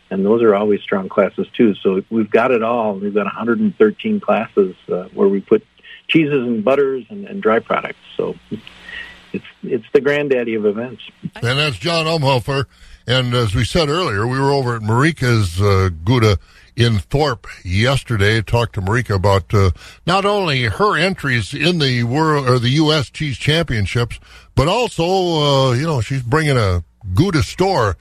[0.10, 1.76] and those are always strong classes too.
[1.76, 2.96] So we've got it all.
[2.96, 5.65] We've got 113 classes uh, where we put
[6.08, 8.00] cheeses and butters and, and, dry products.
[8.15, 8.36] So
[9.34, 11.04] it's it's the granddaddy of events.
[11.36, 12.65] And that's John Umhoefer.
[13.06, 16.38] And as we said earlier, we were over at Marieke's uh, Gouda
[16.76, 18.41] in Thorp yesterday.
[18.41, 19.72] Talked to Marieke about uh,
[20.06, 23.10] not only her entries in the world or the U.S.
[23.10, 24.20] Cheese Championships,
[24.56, 27.98] but also uh, you know she's bringing a Gouda store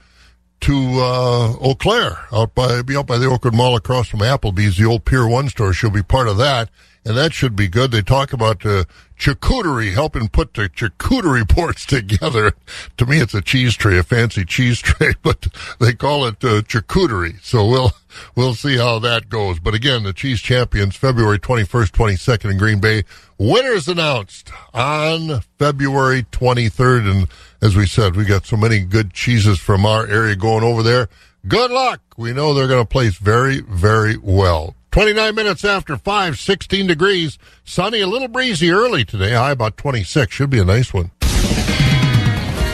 [0.61, 4.85] to uh, Eau Claire, out by out by the Oakwood Mall across from Applebee's, the
[4.85, 5.73] old Pier One store.
[5.73, 6.69] She'll be part of that,
[7.05, 7.91] and that should be good.
[7.91, 8.85] They talk about uh,
[9.17, 12.53] charcuterie, helping put the charcuterie boards together.
[12.97, 15.47] to me, it's a cheese tray, a fancy cheese tray, but
[15.79, 17.41] they call it uh, charcuterie.
[17.43, 17.91] So we'll
[18.35, 19.59] we'll see how that goes.
[19.59, 23.03] But again, the cheese champions, February twenty first, twenty second in Green Bay.
[23.37, 27.27] Winners announced on February twenty third, and
[27.61, 31.09] as we said, we got so many good cheeses from our area going over there.
[31.47, 32.01] Good luck.
[32.17, 34.75] We know they're going to place very, very well.
[34.91, 37.37] 29 minutes after 5, 16 degrees.
[37.63, 39.33] Sunny, a little breezy early today.
[39.33, 40.33] High about 26.
[40.33, 41.11] Should be a nice one.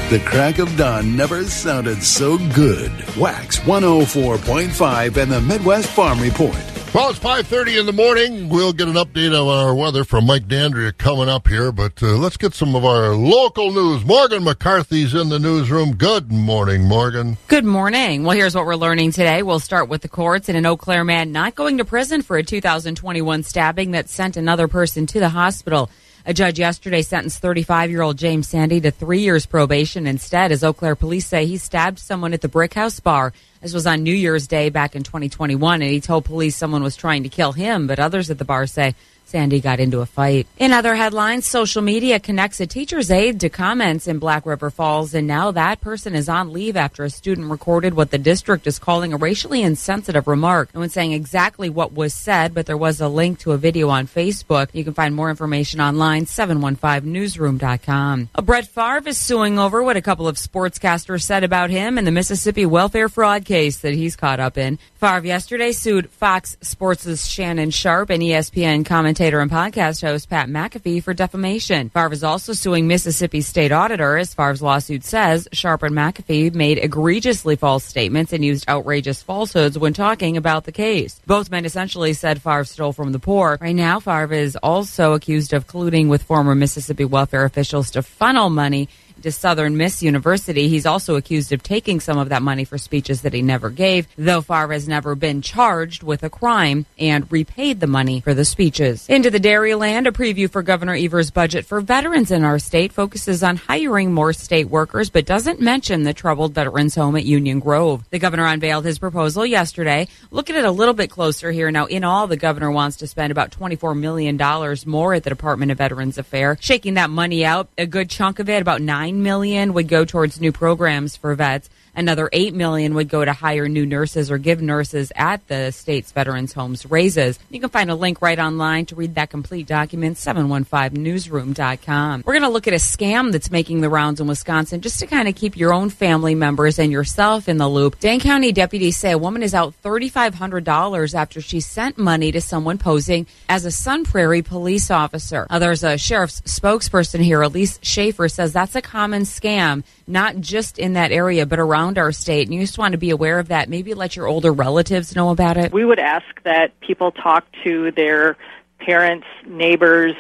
[0.10, 2.92] The crack of dawn never sounded so good.
[3.18, 6.73] Wax 104.5 and the Midwest Farm Report.
[6.94, 8.50] Well, it's 5.30 in the morning.
[8.50, 12.18] We'll get an update on our weather from Mike Dandria coming up here, but uh,
[12.18, 14.06] let's get some of our local news.
[14.06, 15.96] Morgan McCarthy's in the newsroom.
[15.96, 17.38] Good morning, Morgan.
[17.48, 18.24] Good morning.
[18.24, 19.42] Well, here's what we're learning today.
[19.42, 22.38] We'll start with the courts and an Eau Claire man not going to prison for
[22.38, 25.90] a 2021 stabbing that sent another person to the hospital.
[26.28, 30.64] A judge yesterday sentenced 35 year old James Sandy to three years probation instead, as
[30.64, 33.34] Eau Claire police say he stabbed someone at the Brick House Bar.
[33.64, 36.98] This was on New Year's Day back in 2021, and he told police someone was
[36.98, 38.94] trying to kill him, but others at the bar say
[39.26, 40.48] Sandy got into a fight.
[40.58, 45.14] In other headlines, social media connects a teacher's aide to comments in Black River Falls,
[45.14, 48.80] and now that person is on leave after a student recorded what the district is
[48.80, 50.74] calling a racially insensitive remark.
[50.74, 53.88] No one's saying exactly what was said, but there was a link to a video
[53.88, 54.68] on Facebook.
[54.74, 58.30] You can find more information online, 715newsroom.com.
[58.36, 61.98] A uh, Brett Favre is suing over what a couple of sportscasters said about him
[61.98, 64.80] in the Mississippi welfare fraud case that he's caught up in.
[64.96, 71.04] Favre yesterday sued Fox Sports' Shannon Sharpe and ESPN commentator and podcast host Pat McAfee
[71.04, 71.90] for defamation.
[71.90, 74.18] Favre is also suing Mississippi State Auditor.
[74.18, 79.78] As Favre's lawsuit says, Sharpe and McAfee made egregiously false statements and used outrageous falsehoods
[79.78, 81.22] when talking about the case.
[81.28, 83.60] Both men essentially said Favre stole from the poor.
[83.62, 88.50] Right now, Favre is also accused of colluding with former Mississippi welfare officials to funnel
[88.50, 88.90] money
[89.24, 90.68] to Southern Miss University.
[90.68, 94.08] He's also accused of taking some of that money for speeches that he never gave,
[94.18, 98.46] though Favre has never been charged with a crime and repaid the money for the
[98.46, 99.08] speeches.
[99.10, 103.44] Into the Dairyland, a preview for Governor Evers' budget for veterans in our state focuses
[103.44, 108.04] on hiring more state workers, but doesn't mention the troubled veterans home at Union Grove.
[108.10, 110.08] The governor unveiled his proposal yesterday.
[110.32, 111.72] Look at it a little bit closer here.
[111.72, 114.38] Now, in all, the governor wants to spend about $24 million
[114.86, 117.70] more at the Department of Veterans Affairs, shaking that money out.
[117.78, 118.82] A good chunk of it, about
[119.14, 121.70] 9 million would go towards new programs for vets.
[121.96, 126.12] Another 8 million would go to hire new nurses or give nurses at the state's
[126.12, 127.40] veterans homes raises.
[127.50, 132.24] You can find a link right online to read that complete document 715newsroom.com.
[132.26, 135.08] We're going to look at a scam that's making the rounds in Wisconsin just to
[135.08, 138.00] kind of keep your own family members and yourself in the loop.
[138.00, 142.80] Dane County deputies say a woman is out $3500 after she sent money to someone
[142.80, 145.46] posing as a Sun Prairie police officer.
[145.50, 150.80] Uh, there's a sheriff's spokesperson here, Elise Schaefer says that's a common scam not just
[150.80, 152.48] in that area, but around our state.
[152.48, 153.70] And you just want to be aware of that.
[153.70, 155.72] Maybe let your older relatives know about it.
[155.72, 158.38] We would ask that people talk to their
[158.80, 160.16] parents, neighbors,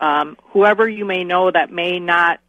[0.00, 2.40] um, whoever you may know that may not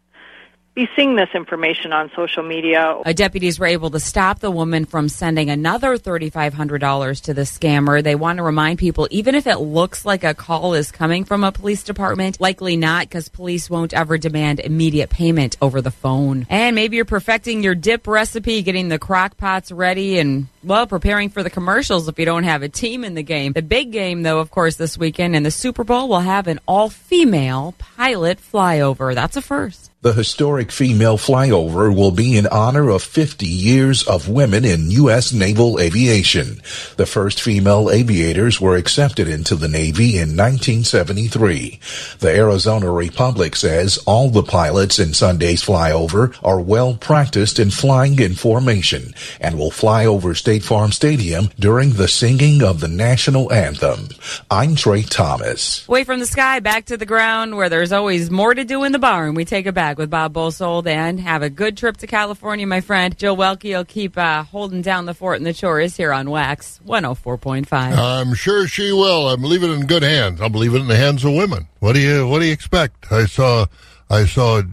[0.76, 3.00] be seeing this information on social media.
[3.06, 8.04] Uh, deputies were able to stop the woman from sending another $3,500 to the scammer.
[8.04, 11.46] They want to remind people, even if it looks like a call is coming from
[11.46, 16.46] a police department, likely not because police won't ever demand immediate payment over the phone.
[16.50, 21.30] And maybe you're perfecting your dip recipe, getting the crock pots ready and well, preparing
[21.30, 23.54] for the commercials if you don't have a team in the game.
[23.54, 26.60] The big game, though, of course, this weekend in the Super Bowl will have an
[26.68, 29.14] all female pilot flyover.
[29.14, 29.92] That's a first.
[30.06, 35.34] The historic female flyover will be in honor of 50 years of women in U.S.
[35.34, 36.62] naval aviation.
[36.98, 41.80] The first female aviators were accepted into the Navy in 1973.
[42.20, 48.20] The Arizona Republic says all the pilots in Sunday's flyover are well practiced in flying
[48.20, 53.52] in formation and will fly over State Farm Stadium during the singing of the national
[53.52, 54.10] anthem.
[54.50, 55.88] I'm Trey Thomas.
[55.88, 58.92] Away from the sky, back to the ground where there's always more to do in
[58.92, 59.34] the barn.
[59.36, 62.82] We take it back with Bob Bosold and have a good trip to California, my
[62.82, 63.18] friend.
[63.18, 66.80] Jill Welke will keep uh, holding down the fort and the chores here on Wax
[66.86, 67.68] 104.5.
[67.98, 69.30] I'm sure she will.
[69.30, 70.42] I'm leaving it in good hands.
[70.42, 71.68] I'm leaving it in the hands of women.
[71.80, 73.12] What do you What do you expect?
[73.12, 73.66] I saw
[74.10, 74.64] I saw a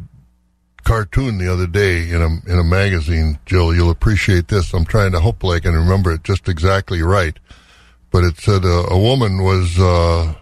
[0.84, 3.38] cartoon the other day in a in a magazine.
[3.46, 4.72] Jill, you'll appreciate this.
[4.72, 7.38] I'm trying to hopefully I can remember it just exactly right.
[8.10, 10.34] But it said a, a woman was uh,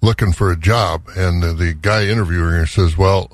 [0.00, 3.30] looking for a job, and the, the guy interviewing her says, "Well."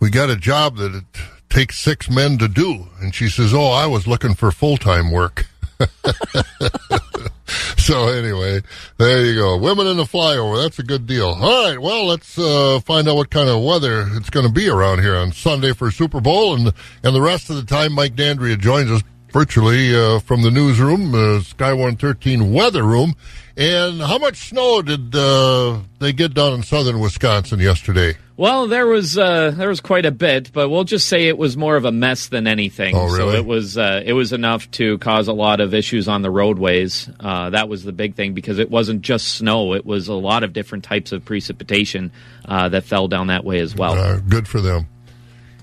[0.00, 1.04] we got a job that it
[1.48, 2.88] takes six men to do.
[3.00, 5.46] And she says, Oh, I was looking for full time work.
[7.76, 8.60] so anyway,
[8.96, 9.56] there you go.
[9.56, 10.62] Women in the flyover.
[10.62, 11.28] That's a good deal.
[11.28, 11.80] All right.
[11.80, 15.16] Well, let's uh, find out what kind of weather it's going to be around here
[15.16, 18.90] on Sunday for Super Bowl, and and the rest of the time, Mike Dandria joins
[18.90, 23.14] us virtually uh, from the newsroom, uh, Sky 113 weather room.
[23.58, 28.16] And how much snow did uh, they get down in southern Wisconsin yesterday?
[28.36, 31.56] Well, there was uh, there was quite a bit, but we'll just say it was
[31.56, 32.94] more of a mess than anything.
[32.94, 33.16] Oh, really?
[33.16, 36.30] So it was uh, it was enough to cause a lot of issues on the
[36.30, 37.10] roadways.
[37.18, 40.44] Uh, that was the big thing because it wasn't just snow; it was a lot
[40.44, 42.12] of different types of precipitation
[42.44, 43.94] uh, that fell down that way as well.
[43.94, 44.86] Uh, good for them.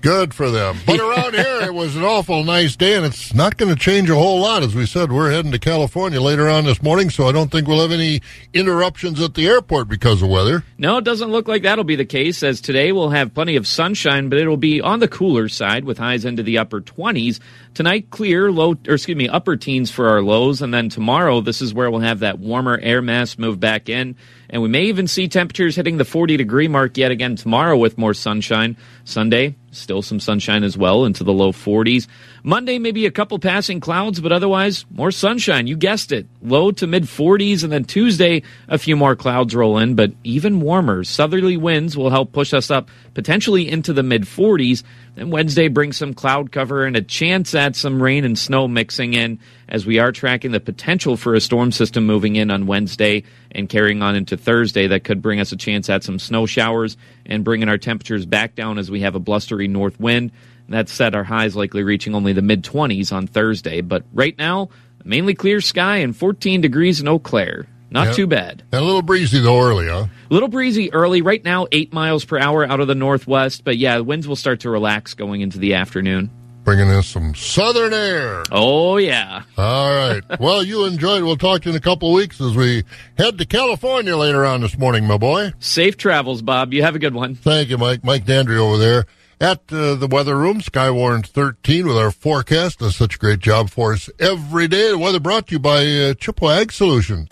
[0.06, 0.76] Good for them.
[0.86, 4.08] But around here, it was an awful nice day, and it's not going to change
[4.08, 4.62] a whole lot.
[4.62, 7.66] As we said, we're heading to California later on this morning, so I don't think
[7.66, 8.20] we'll have any
[8.54, 10.62] interruptions at the airport because of weather.
[10.78, 13.66] No, it doesn't look like that'll be the case, as today we'll have plenty of
[13.66, 17.40] sunshine, but it'll be on the cooler side with highs into the upper 20s.
[17.74, 21.60] Tonight, clear, low, or excuse me, upper teens for our lows, and then tomorrow, this
[21.60, 24.14] is where we'll have that warmer air mass move back in
[24.50, 27.98] And we may even see temperatures hitting the 40 degree mark yet again tomorrow with
[27.98, 28.76] more sunshine.
[29.04, 32.06] Sunday, still some sunshine as well into the low 40s.
[32.42, 35.66] Monday, maybe a couple passing clouds, but otherwise more sunshine.
[35.66, 36.26] You guessed it.
[36.42, 37.62] Low to mid 40s.
[37.62, 41.04] And then Tuesday, a few more clouds roll in, but even warmer.
[41.04, 44.82] Southerly winds will help push us up potentially into the mid 40s.
[45.14, 49.14] Then Wednesday brings some cloud cover and a chance at some rain and snow mixing
[49.14, 49.38] in
[49.68, 53.68] as we are tracking the potential for a storm system moving in on Wednesday and
[53.68, 57.42] carrying on into Thursday that could bring us a chance at some snow showers and
[57.44, 60.30] bringing our temperatures back down as we have a blustery north wind.
[60.68, 63.80] That said, our highs likely reaching only the mid 20s on Thursday.
[63.82, 64.68] But right now,
[65.04, 67.66] mainly clear sky and 14 degrees in Eau Claire.
[67.88, 68.12] Not Yeah.
[68.14, 68.64] too bad.
[68.72, 70.06] And a little breezy though early, huh?
[70.28, 71.22] A little breezy early.
[71.22, 73.62] Right now, eight miles per hour out of the northwest.
[73.64, 76.30] But yeah, winds will start to relax going into the afternoon.
[76.66, 78.42] Bringing in some southern air.
[78.50, 79.44] Oh, yeah.
[79.56, 80.20] All right.
[80.40, 81.22] well, you enjoyed.
[81.22, 82.82] We'll talk to you in a couple of weeks as we
[83.16, 85.52] head to California later on this morning, my boy.
[85.60, 86.74] Safe travels, Bob.
[86.74, 87.36] You have a good one.
[87.36, 88.02] Thank you, Mike.
[88.02, 89.06] Mike Dandry over there
[89.40, 92.80] at uh, the weather room, Skywarn 13 with our forecast.
[92.80, 94.90] Does such a great job for us every day.
[94.90, 97.28] The weather brought to you by uh, Chippewa Ag Solutions.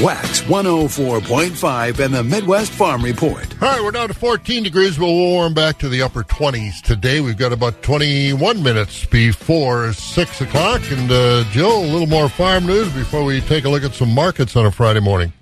[0.00, 3.44] Wax 104.5 and the Midwest Farm Report.
[3.60, 4.96] All right, we're down to 14 degrees.
[4.96, 7.20] We'll warm back to the upper 20s today.
[7.20, 10.82] We've got about 21 minutes before 6 o'clock.
[10.92, 14.14] And, uh, Jill, a little more farm news before we take a look at some
[14.14, 15.32] markets on a Friday morning.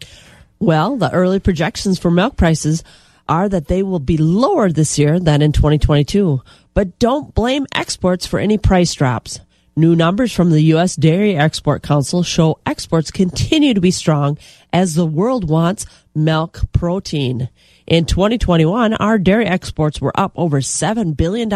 [0.58, 2.82] Well, the early projections for milk prices
[3.28, 6.40] are that they will be lower this year than in 2022.
[6.72, 9.38] But don't blame exports for any price drops.
[9.78, 10.96] New numbers from the U.S.
[10.96, 14.38] Dairy Export Council show exports continue to be strong
[14.72, 17.50] as the world wants milk protein.
[17.86, 21.50] In 2021, our dairy exports were up over $7 billion,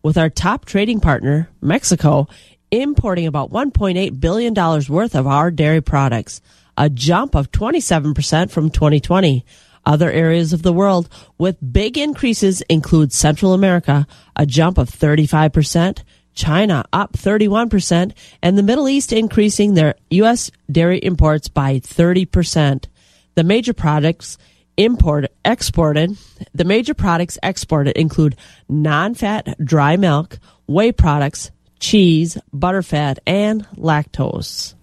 [0.00, 2.28] with our top trading partner, Mexico,
[2.70, 6.40] importing about $1.8 billion worth of our dairy products,
[6.78, 9.44] a jump of 27% from 2020.
[9.84, 16.04] Other areas of the world with big increases include Central America, a jump of 35%,
[16.34, 18.12] China up 31%,
[18.42, 20.50] and the Middle East increasing their U.S.
[20.70, 22.86] dairy imports by 30%.
[23.34, 24.38] The major products
[24.76, 26.16] import exported,
[26.54, 28.36] the major products exported include
[28.68, 34.74] non-fat dry milk, whey products, cheese, butterfat, and lactose.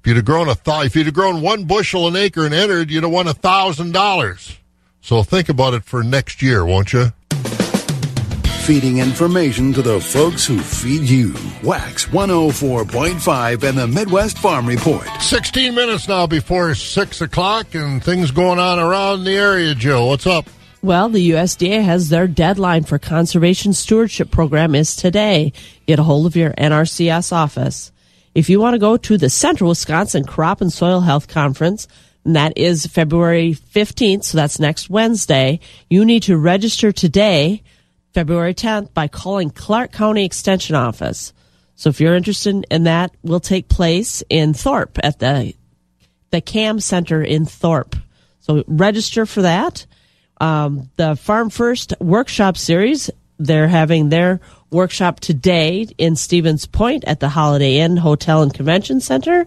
[0.00, 2.52] If you'd have grown a th- if you'd have grown one bushel an acre and
[2.52, 4.58] entered, you'd have won a thousand dollars.
[5.00, 7.06] So think about it for next year, won't you?
[8.66, 11.32] Feeding information to the folks who feed you.
[11.62, 15.06] Wax 104.5 and the Midwest Farm Report.
[15.20, 20.06] 16 minutes now before 6 o'clock, and things going on around the area, Joe.
[20.06, 20.50] What's up?
[20.82, 25.52] Well, the USDA has their deadline for conservation stewardship program is today.
[25.86, 27.92] Get a hold of your NRCS office.
[28.34, 31.86] If you want to go to the Central Wisconsin Crop and Soil Health Conference,
[32.24, 37.62] and that is February 15th, so that's next Wednesday, you need to register today,
[38.16, 41.34] February 10th, by calling Clark County Extension Office.
[41.74, 45.52] So if you're interested in that, will take place in Thorp at the
[46.30, 47.94] the CAM Center in Thorp.
[48.40, 49.84] So register for that.
[50.40, 54.40] Um, the Farm First Workshop Series, they're having their
[54.70, 59.46] workshop today in Stevens Point at the Holiday Inn Hotel and Convention Center.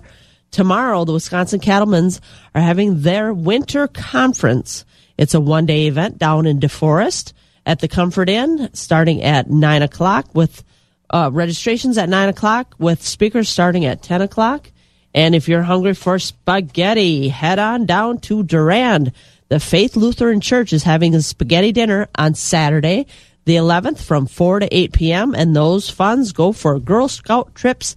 [0.51, 2.21] Tomorrow, the Wisconsin Cattlemen's
[2.53, 4.85] are having their winter conference.
[5.17, 7.33] It's a one day event down in DeForest
[7.69, 10.63] at the Comfort Inn starting at 9 o'clock with
[11.11, 14.71] uh, registrations at 9 o'clock with speakers starting at 10 o'clock.
[15.13, 19.11] And if you're hungry for spaghetti, head on down to Durand.
[19.49, 23.05] The Faith Lutheran Church is having a spaghetti dinner on Saturday,
[23.45, 25.35] the 11th from 4 to 8 p.m.
[25.35, 27.95] And those funds go for Girl Scout trips,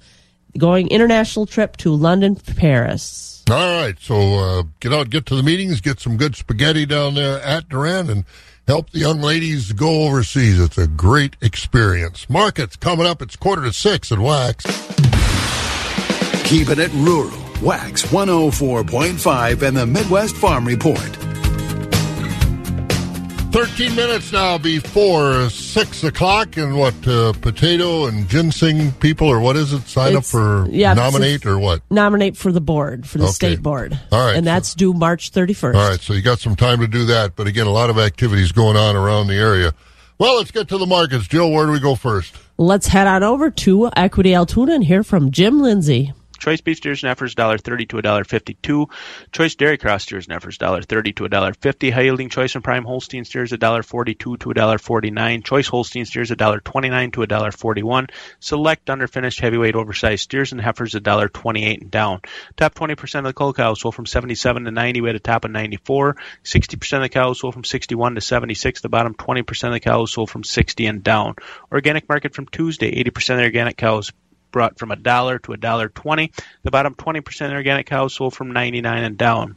[0.58, 3.42] going international trip to London, Paris.
[3.50, 7.14] All right, so uh, get out, get to the meetings, get some good spaghetti down
[7.14, 8.24] there at Durand, and
[8.66, 10.60] help the young ladies go overseas.
[10.60, 12.28] It's a great experience.
[12.28, 13.22] Markets coming up.
[13.22, 14.64] It's quarter to six at Wax.
[16.44, 17.38] Keeping it rural.
[17.62, 21.31] Wax 104.5 and the Midwest Farm Report.
[23.52, 29.56] 13 minutes now before 6 o'clock, and what, uh, potato and ginseng people, or what
[29.56, 29.86] is it?
[29.86, 31.82] Sign It's- up for yeah, nominate or what?
[31.90, 33.32] Nominate for the board, for the Okay.
[33.32, 33.98] state board.
[34.10, 35.76] All right, And that's due March 31st.
[35.78, 37.98] All right, so you got some time to do that, but again, a lot of
[37.98, 39.74] activities going on around the area.
[40.18, 41.26] Well, let's get to the markets.
[41.26, 42.34] Jill, where do we go first?
[42.56, 46.12] Let's head on over to Equity Altoona and hear from Jim Lindsay.
[46.42, 48.90] Choice beef steers and heifers $1.30 to $1.52.
[49.30, 51.92] Choice dairy cross steers and heifers $1.30 to $1.50.
[51.92, 55.44] High yielding choice and prime Holstein steers $1.42 to $1.49.
[55.44, 58.10] Choice Holstein steers $1.29 to $1.41.
[58.40, 62.20] Select underfinished heavyweight oversized steers and heifers $1.28 and down.
[62.56, 65.00] Top 20% of the cull cows sold from 77 to 90.
[65.00, 66.16] We had a top of 94.
[66.42, 68.80] 60% of the cows sold from 61 to 76.
[68.80, 71.36] The bottom 20% of the cows sold from 60 and down.
[71.70, 73.04] Organic market from Tuesday.
[73.04, 74.10] 80% of the organic cows
[74.52, 76.32] brought from a dollar to a dollar twenty.
[76.62, 79.56] The bottom twenty percent organic cows sold from ninety nine and down.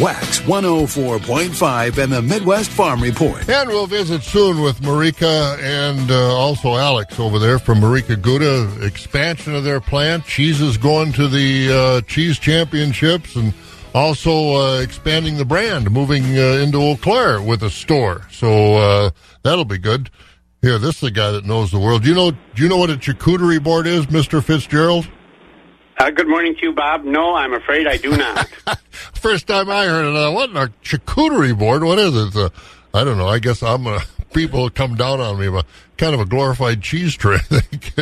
[0.00, 3.46] Wax 104.5 and the Midwest Farm Report.
[3.46, 8.84] And we'll visit soon with Marieke and uh, also Alex over there from Marieke Gouda.
[8.84, 10.24] Expansion of their plant.
[10.24, 13.52] Cheese is going to the uh, cheese championships and
[13.94, 18.26] also uh, expanding the brand, moving uh, into Eau Claire with a store.
[18.30, 19.10] So uh,
[19.42, 20.10] that'll be good.
[20.62, 22.02] Here, this is the guy that knows the world.
[22.04, 22.30] Do you know?
[22.30, 25.06] Do you know what a charcuterie board is, Mister Fitzgerald?
[25.98, 27.04] Uh, good morning to you, Bob.
[27.04, 28.48] No, I'm afraid I do not.
[28.90, 31.84] First time I heard it, I what a charcuterie board?
[31.84, 32.52] What is it?
[32.94, 33.28] I don't know.
[33.28, 34.00] I guess I'm a,
[34.32, 35.66] people come down on me, but
[35.98, 37.38] kind of a glorified cheese tray.
[37.50, 38.00] I think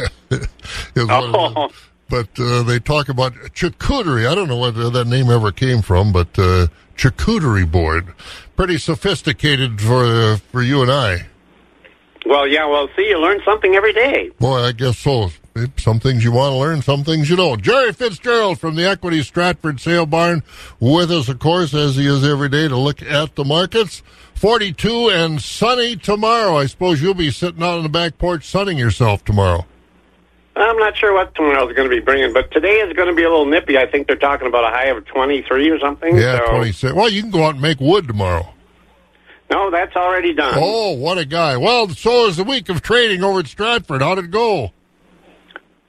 [0.97, 1.70] Oh.
[2.09, 4.26] But uh, they talk about charcuterie.
[4.26, 6.66] I don't know where that name ever came from, but uh,
[6.97, 8.14] charcuterie board,
[8.57, 11.26] pretty sophisticated for uh, for you and I.
[12.26, 14.30] well, yeah, well, see, you learn something every day.
[14.41, 15.30] Boy, I guess so.
[15.77, 17.61] Some things you want to learn, some things you don't.
[17.61, 20.45] Jerry Fitzgerald from the Equity Stratford Sale Barn
[20.79, 24.03] with us, of course, as he is every day to look at the markets.
[24.37, 26.57] 42 and sunny tomorrow.
[26.57, 29.67] I suppose you'll be sitting out on the back porch sunning yourself tomorrow.
[30.55, 33.25] I'm not sure what tomorrow's going to be bringing, but today is going to be
[33.25, 33.77] a little nippy.
[33.77, 36.17] I think they're talking about a high of 23 or something.
[36.17, 36.93] Yeah, so, 26.
[36.95, 38.53] Well, you can go out and make wood tomorrow.
[39.51, 40.55] No, that's already done.
[40.57, 41.57] Oh, what a guy.
[41.57, 44.01] Well, so is the week of trading over at Stratford.
[44.01, 44.73] How did it go?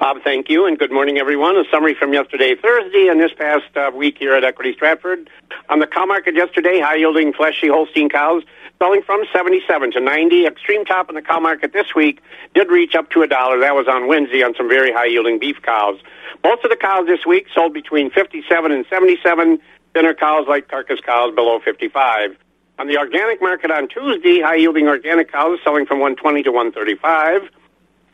[0.02, 1.56] Bob, thank you, and good morning, everyone.
[1.56, 5.30] A summary from yesterday, Thursday, and this past uh, week here at Equity Stratford.
[5.70, 8.42] On the cow market yesterday, high-yielding fleshy Holstein cows
[8.80, 10.48] selling from 77 to 90.
[10.48, 12.20] Extreme top in the cow market this week
[12.56, 13.60] did reach up to a dollar.
[13.60, 16.00] That was on Wednesday on some very high-yielding beef cows.
[16.44, 19.60] Most of the cows this week sold between 57 and 77.
[19.94, 22.36] Thinner cows like carcass cows below 55.
[22.80, 27.52] On the organic market on Tuesday, high-yielding organic cows selling from 120 to 135.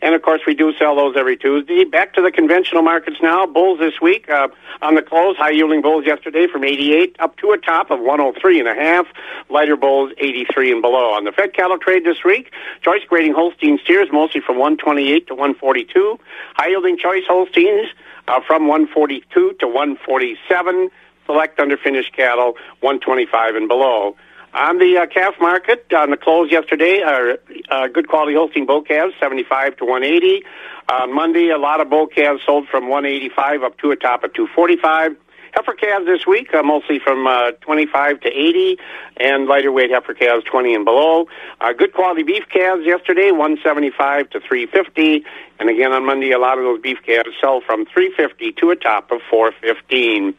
[0.02, 1.84] And of course, we do sell those every Tuesday.
[1.84, 3.48] Back to the conventional markets now.
[3.48, 4.48] Bulls this week uh,
[4.82, 5.38] on the close.
[5.38, 9.08] High yielding bulls yesterday from 88 up to a top of 103 and a half.
[9.50, 11.14] Lighter bulls 83 and below.
[11.14, 15.34] On the Fed cattle trade this week, choice grading Holstein steers mostly from 128 to
[15.34, 16.20] 142.
[16.56, 17.88] High yielding choice Holsteins
[18.28, 20.90] uh, from 142 to 147.
[21.26, 24.16] Select under finished cattle 125 and below.
[24.54, 27.36] On the uh, calf market, on the close yesterday, uh,
[27.70, 30.44] uh, good quality Holstein bull calves, 75 to 180.
[30.90, 34.34] On Monday, a lot of bull calves sold from 185 up to a top of
[34.34, 35.16] 245.
[35.54, 38.78] Heifer calves this week, uh, mostly from uh, 25 to 80,
[39.18, 41.28] and lighter weight heifer calves 20 and below.
[41.62, 45.26] Uh, good quality beef calves yesterday, 175 to 350,
[45.60, 48.76] and again on Monday, a lot of those beef calves sell from 350 to a
[48.76, 50.34] top of 415.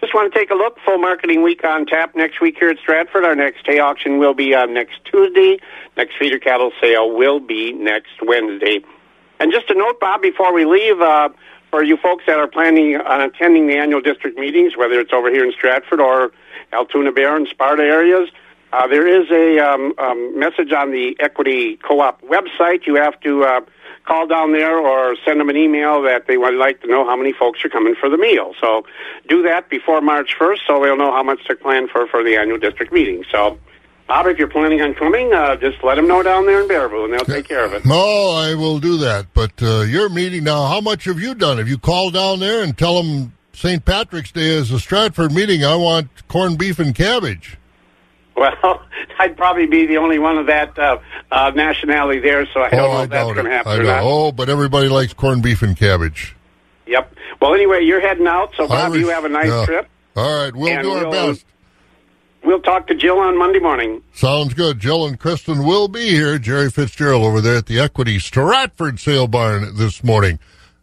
[0.00, 0.78] Just want to take a look.
[0.84, 3.24] Full marketing week on tap next week here at Stratford.
[3.24, 5.58] Our next hay auction will be on next Tuesday.
[5.96, 8.80] Next feeder cattle sale will be next Wednesday.
[9.38, 11.30] And just a note, Bob, before we leave, uh,
[11.70, 15.30] for you folks that are planning on attending the annual district meetings, whether it's over
[15.30, 16.32] here in Stratford or
[16.72, 18.28] Altoona Bear and Sparta areas,
[18.72, 22.86] uh, there is a um, um, message on the Equity Co-op website.
[22.86, 23.60] You have to uh,
[24.04, 27.16] call down there or send them an email that they would like to know how
[27.16, 28.54] many folks are coming for the meal.
[28.60, 28.84] So
[29.28, 32.36] do that before March 1st so they'll know how much to plan for for the
[32.36, 33.24] annual district meeting.
[33.30, 33.58] So,
[34.10, 37.04] Bob, if you're planning on coming, uh, just let them know down there in Baraboo
[37.04, 37.86] and they'll take care of it.
[37.86, 39.32] No, I will do that.
[39.34, 41.58] But uh, your meeting now, how much have you done?
[41.58, 43.84] Have you called down there and tell them St.
[43.84, 45.64] Patrick's Day is a Stratford meeting?
[45.64, 47.56] I want corned beef and cabbage.
[48.34, 48.82] Well,
[49.20, 50.98] I'd probably be the only one of that uh,
[51.30, 53.76] uh, nationality there, so I don't oh, know I if that's going to happen I
[53.76, 54.00] or not.
[54.02, 56.34] Oh, but everybody likes corned beef and cabbage.
[56.88, 57.14] Yep.
[57.40, 59.66] Well, anyway, you're heading out, so Bob, Irish, you have a nice yeah.
[59.66, 59.88] trip.
[60.16, 61.46] All right, we'll And do our we'll, best.
[62.42, 64.02] We'll talk to Jill on Monday morning.
[64.14, 64.80] Sounds good.
[64.80, 66.38] Jill and Kristen will be here.
[66.38, 70.38] Jerry Fitzgerald over there at the Equity Stratford Sale Barn this morning.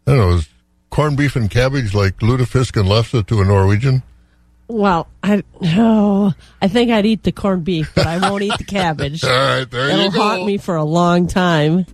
[0.06, 0.48] I don't know, is
[0.90, 4.02] corned beef and cabbage like lutefisk and lefse to a Norwegian?
[4.68, 6.32] Well, I no,
[6.62, 9.24] I think I'd eat the corned beef, but I won't eat the cabbage.
[9.24, 10.20] All right, there It'll you go.
[10.20, 11.86] haunt me for a long time.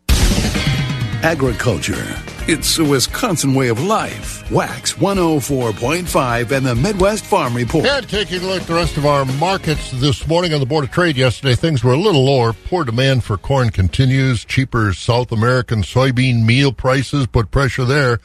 [1.22, 2.04] Agriculture.
[2.46, 4.50] It's a Wisconsin way of life.
[4.50, 7.86] Wax 104.5 and the Midwest Farm Report.
[7.86, 10.84] And taking a look at the rest of our markets this morning on the Board
[10.84, 12.52] of Trade yesterday, things were a little lower.
[12.52, 14.44] Poor demand for corn continues.
[14.44, 18.20] Cheaper South American soybean meal prices put pressure there.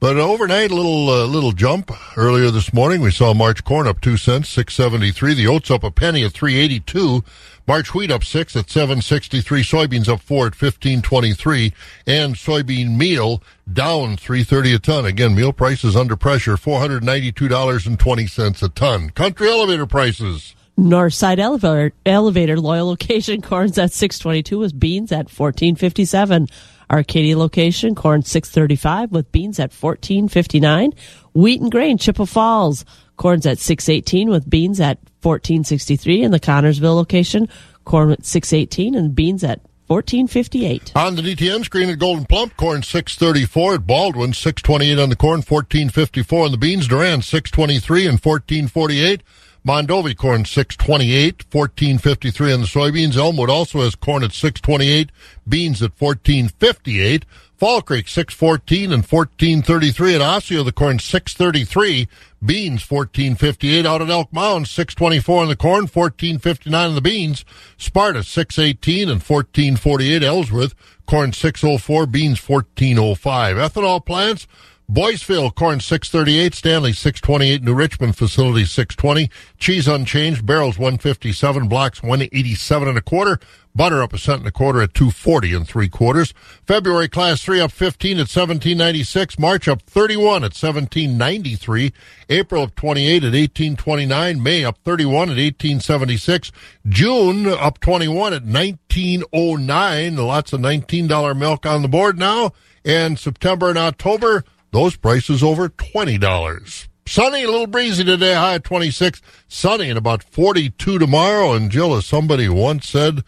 [0.00, 1.92] But overnight, a little uh, little jump.
[2.16, 5.34] Earlier this morning, we saw March corn up two cents, six seventy three.
[5.34, 7.22] The oats up a penny at three eighty two.
[7.70, 9.62] March wheat up six at seven sixty three.
[9.62, 11.72] Soybeans up four at fifteen twenty three.
[12.04, 15.06] And soybean meal down three thirty a ton.
[15.06, 19.10] Again, meal prices under pressure, four hundred ninety two dollars and twenty cents a ton.
[19.10, 20.56] Country elevator prices.
[20.76, 26.48] Northside elevator, elevator loyal location corn's at 622 with beans at 1457.
[26.90, 30.92] Arcadia location corn 635 with beans at 1459.
[31.34, 32.84] Wheat and grain Chippewa Falls
[33.20, 37.46] corn's at 618 with beans at 1463 in the Connorsville location
[37.84, 40.92] corn at 618 and beans at 1458.
[40.96, 45.42] On the DTN screen at Gold'n Plump, corn 634 at Baldwin, 628 on the corn,
[45.42, 49.22] 1454 on the beans, Durand 623 and 1448.
[49.66, 53.18] Mondovi corn 628, 1453 on the soybeans.
[53.18, 55.12] Elmwood also has corn at 628,
[55.46, 57.26] beans at 1458.
[57.60, 60.64] Fall Creek 614 and 1433 at Osseo.
[60.64, 62.08] The corn 633,
[62.42, 67.44] beans 1458 out at Elk Mound 624 in the corn, 1459 in the beans.
[67.76, 70.74] Sparta 618 and 1448 Ellsworth.
[71.04, 73.56] Corn 604, beans 1405.
[73.58, 74.46] Ethanol plants.
[74.90, 82.88] Boyceville, corn 638, Stanley 628, New Richmond facility 620, cheese unchanged, barrels 157, blocks 187
[82.88, 83.38] and a quarter,
[83.72, 86.34] butter up a cent and a quarter at 240 and three quarters.
[86.66, 91.92] February class 3 up 15 at 1796, March up 31 at 1793,
[92.28, 96.50] April up 28 at 1829, May up 31 at 1876,
[96.88, 102.50] June up 21 at 1909, lots of $19 milk on the board now,
[102.84, 106.88] and September and October those prices over $20.
[107.06, 109.20] Sunny, a little breezy today, high at 26.
[109.48, 111.54] Sunny and about 42 tomorrow.
[111.54, 113.24] And Jill, as somebody once said,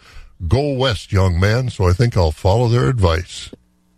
[0.47, 1.69] go west, young man.
[1.71, 3.51] So I think I'll follow their advice.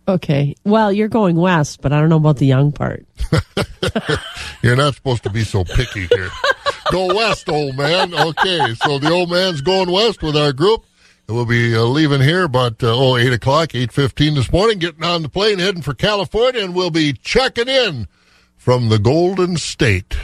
[0.07, 0.55] Okay.
[0.63, 3.05] Well, you're going west, but I don't know about the young part.
[4.61, 6.29] You're not supposed to be so picky here.
[6.91, 8.13] Go west, old man.
[8.13, 10.85] Okay, so the old man's going west with our group.
[11.27, 14.77] We'll be uh, leaving here about uh, oh eight o'clock, eight fifteen this morning.
[14.77, 18.07] Getting on the plane, heading for California, and we'll be checking in
[18.55, 20.17] from the Golden State.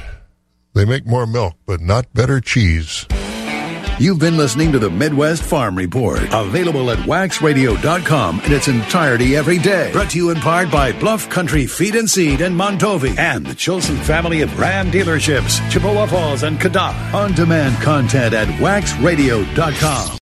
[0.73, 3.07] They make more milk, but not better cheese.
[3.99, 9.59] You've been listening to the Midwest Farm Report, available at waxradio.com in its entirety every
[9.59, 9.91] day.
[9.91, 13.53] Brought to you in part by Bluff Country Feed and Seed in Mondovi and the
[13.53, 17.13] Chilson family of Ram dealerships, Chippewa Falls and Cadott.
[17.13, 20.17] On demand content at waxradio.com.